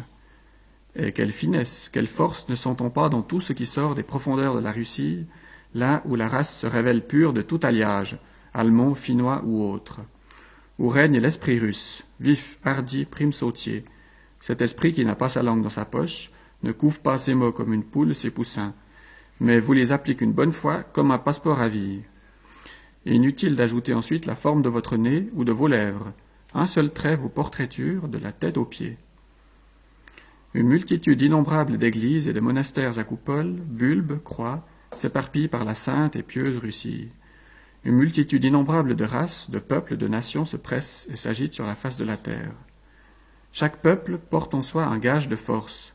Et 0.96 1.12
quelle 1.12 1.30
finesse, 1.30 1.88
quelle 1.90 2.06
force 2.06 2.48
ne 2.48 2.54
sent-on 2.54 2.90
pas 2.90 3.08
dans 3.08 3.22
tout 3.22 3.40
ce 3.40 3.52
qui 3.52 3.64
sort 3.64 3.94
des 3.94 4.02
profondeurs 4.02 4.54
de 4.54 4.60
la 4.60 4.72
Russie, 4.72 5.26
là 5.74 6.02
où 6.04 6.16
la 6.16 6.28
race 6.28 6.58
se 6.58 6.66
révèle 6.66 7.06
pure 7.06 7.32
de 7.32 7.42
tout 7.42 7.60
alliage, 7.62 8.18
allemand, 8.52 8.94
finnois 8.94 9.42
ou 9.46 9.62
autre, 9.62 10.00
où 10.78 10.88
règne 10.88 11.18
l'esprit 11.18 11.58
russe, 11.58 12.04
vif, 12.18 12.58
hardi, 12.64 13.04
prime 13.04 13.32
sautier, 13.32 13.84
cet 14.40 14.60
esprit 14.62 14.92
qui 14.92 15.04
n'a 15.04 15.14
pas 15.14 15.28
sa 15.28 15.42
langue 15.42 15.62
dans 15.62 15.68
sa 15.68 15.84
poche, 15.84 16.30
ne 16.62 16.72
couvre 16.72 17.00
pas 17.00 17.18
ses 17.18 17.34
mots 17.34 17.52
comme 17.52 17.72
une 17.72 17.84
poule 17.84 18.14
ses 18.14 18.30
poussins, 18.30 18.74
mais 19.40 19.58
vous 19.58 19.72
les 19.72 19.92
appliquez 19.92 20.24
une 20.24 20.32
bonne 20.32 20.52
fois 20.52 20.82
comme 20.82 21.10
un 21.10 21.18
passeport 21.18 21.60
à 21.60 21.68
vie. 21.68 22.02
Inutile 23.06 23.56
d'ajouter 23.56 23.94
ensuite 23.94 24.26
la 24.26 24.34
forme 24.34 24.60
de 24.60 24.68
votre 24.68 24.96
nez 24.98 25.28
ou 25.32 25.44
de 25.44 25.52
vos 25.52 25.66
lèvres. 25.66 26.12
Un 26.52 26.66
seul 26.66 26.92
trait 26.92 27.16
vous 27.16 27.30
portraiture 27.30 28.08
de 28.08 28.18
la 28.18 28.32
tête 28.32 28.58
aux 28.58 28.66
pieds. 28.66 28.98
Une 30.52 30.66
multitude 30.66 31.20
innombrable 31.20 31.78
d'églises 31.78 32.28
et 32.28 32.32
de 32.32 32.40
monastères 32.40 32.98
à 32.98 33.04
coupoles, 33.04 33.52
bulbes, 33.52 34.22
croix, 34.22 34.66
s'éparpillent 34.92 35.48
par 35.48 35.64
la 35.64 35.74
sainte 35.74 36.16
et 36.16 36.22
pieuse 36.22 36.58
Russie. 36.58 37.08
Une 37.84 37.94
multitude 37.94 38.44
innombrable 38.44 38.94
de 38.94 39.04
races, 39.04 39.48
de 39.48 39.58
peuples, 39.58 39.96
de 39.96 40.08
nations 40.08 40.44
se 40.44 40.58
pressent 40.58 41.06
et 41.10 41.16
s'agitent 41.16 41.54
sur 41.54 41.64
la 41.64 41.76
face 41.76 41.96
de 41.96 42.04
la 42.04 42.18
terre. 42.18 42.52
Chaque 43.52 43.80
peuple 43.80 44.18
porte 44.18 44.54
en 44.54 44.62
soi 44.62 44.84
un 44.84 44.98
gage 44.98 45.28
de 45.28 45.36
force, 45.36 45.94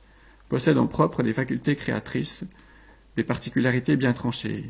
possède 0.49 0.77
en 0.77 0.87
propre 0.87 1.21
des 1.21 1.33
facultés 1.33 1.75
créatrices, 1.75 2.45
des 3.15 3.23
particularités 3.23 3.95
bien 3.95 4.13
tranchées, 4.13 4.69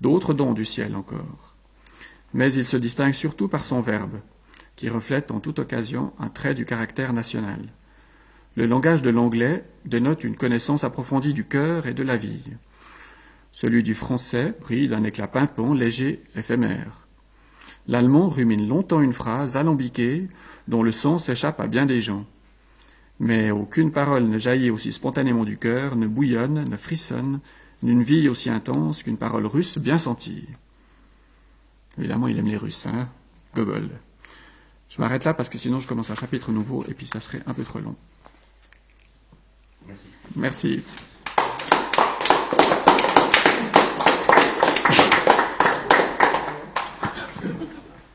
d'autres 0.00 0.34
dons 0.34 0.52
du 0.52 0.64
ciel 0.64 0.94
encore. 0.94 1.54
Mais 2.34 2.52
il 2.52 2.64
se 2.64 2.76
distingue 2.76 3.14
surtout 3.14 3.48
par 3.48 3.64
son 3.64 3.80
verbe, 3.80 4.20
qui 4.76 4.88
reflète 4.88 5.30
en 5.30 5.40
toute 5.40 5.58
occasion 5.58 6.12
un 6.18 6.28
trait 6.28 6.54
du 6.54 6.64
caractère 6.64 7.12
national. 7.12 7.60
Le 8.56 8.66
langage 8.66 9.02
de 9.02 9.10
l'anglais 9.10 9.64
dénote 9.84 10.24
une 10.24 10.36
connaissance 10.36 10.84
approfondie 10.84 11.34
du 11.34 11.44
cœur 11.44 11.86
et 11.86 11.94
de 11.94 12.02
la 12.02 12.16
vie. 12.16 12.42
Celui 13.50 13.82
du 13.82 13.94
français 13.94 14.54
brille 14.60 14.88
d'un 14.88 15.04
éclat 15.04 15.28
pimpant, 15.28 15.72
léger, 15.72 16.22
éphémère. 16.34 17.06
L'allemand 17.88 18.28
rumine 18.28 18.68
longtemps 18.68 19.00
une 19.00 19.12
phrase 19.12 19.56
alambiquée 19.56 20.28
dont 20.68 20.82
le 20.82 20.90
sens 20.90 21.28
échappe 21.28 21.60
à 21.60 21.66
bien 21.66 21.86
des 21.86 22.00
gens. 22.00 22.26
Mais 23.18 23.50
aucune 23.50 23.92
parole 23.92 24.24
ne 24.24 24.38
jaillit 24.38 24.70
aussi 24.70 24.92
spontanément 24.92 25.44
du 25.44 25.56
cœur, 25.56 25.96
ne 25.96 26.06
bouillonne, 26.06 26.68
ne 26.68 26.76
frissonne, 26.76 27.40
d'une 27.82 28.02
vie 28.02 28.28
aussi 28.28 28.50
intense 28.50 29.02
qu'une 29.02 29.16
parole 29.16 29.46
russe 29.46 29.78
bien 29.78 29.98
sentie. 29.98 30.46
Évidemment, 31.98 32.28
il 32.28 32.38
aime 32.38 32.46
les 32.46 32.56
Russes, 32.56 32.86
hein 32.86 33.08
Gogol. 33.54 33.88
Je 34.88 35.00
m'arrête 35.00 35.24
là 35.24 35.34
parce 35.34 35.48
que 35.48 35.58
sinon 35.58 35.80
je 35.80 35.88
commence 35.88 36.10
un 36.10 36.14
chapitre 36.14 36.52
nouveau 36.52 36.84
et 36.88 36.94
puis 36.94 37.06
ça 37.06 37.20
serait 37.20 37.42
un 37.46 37.54
peu 37.54 37.64
trop 37.64 37.80
long. 37.80 37.96
Merci. 39.86 40.06
Merci. 40.36 40.82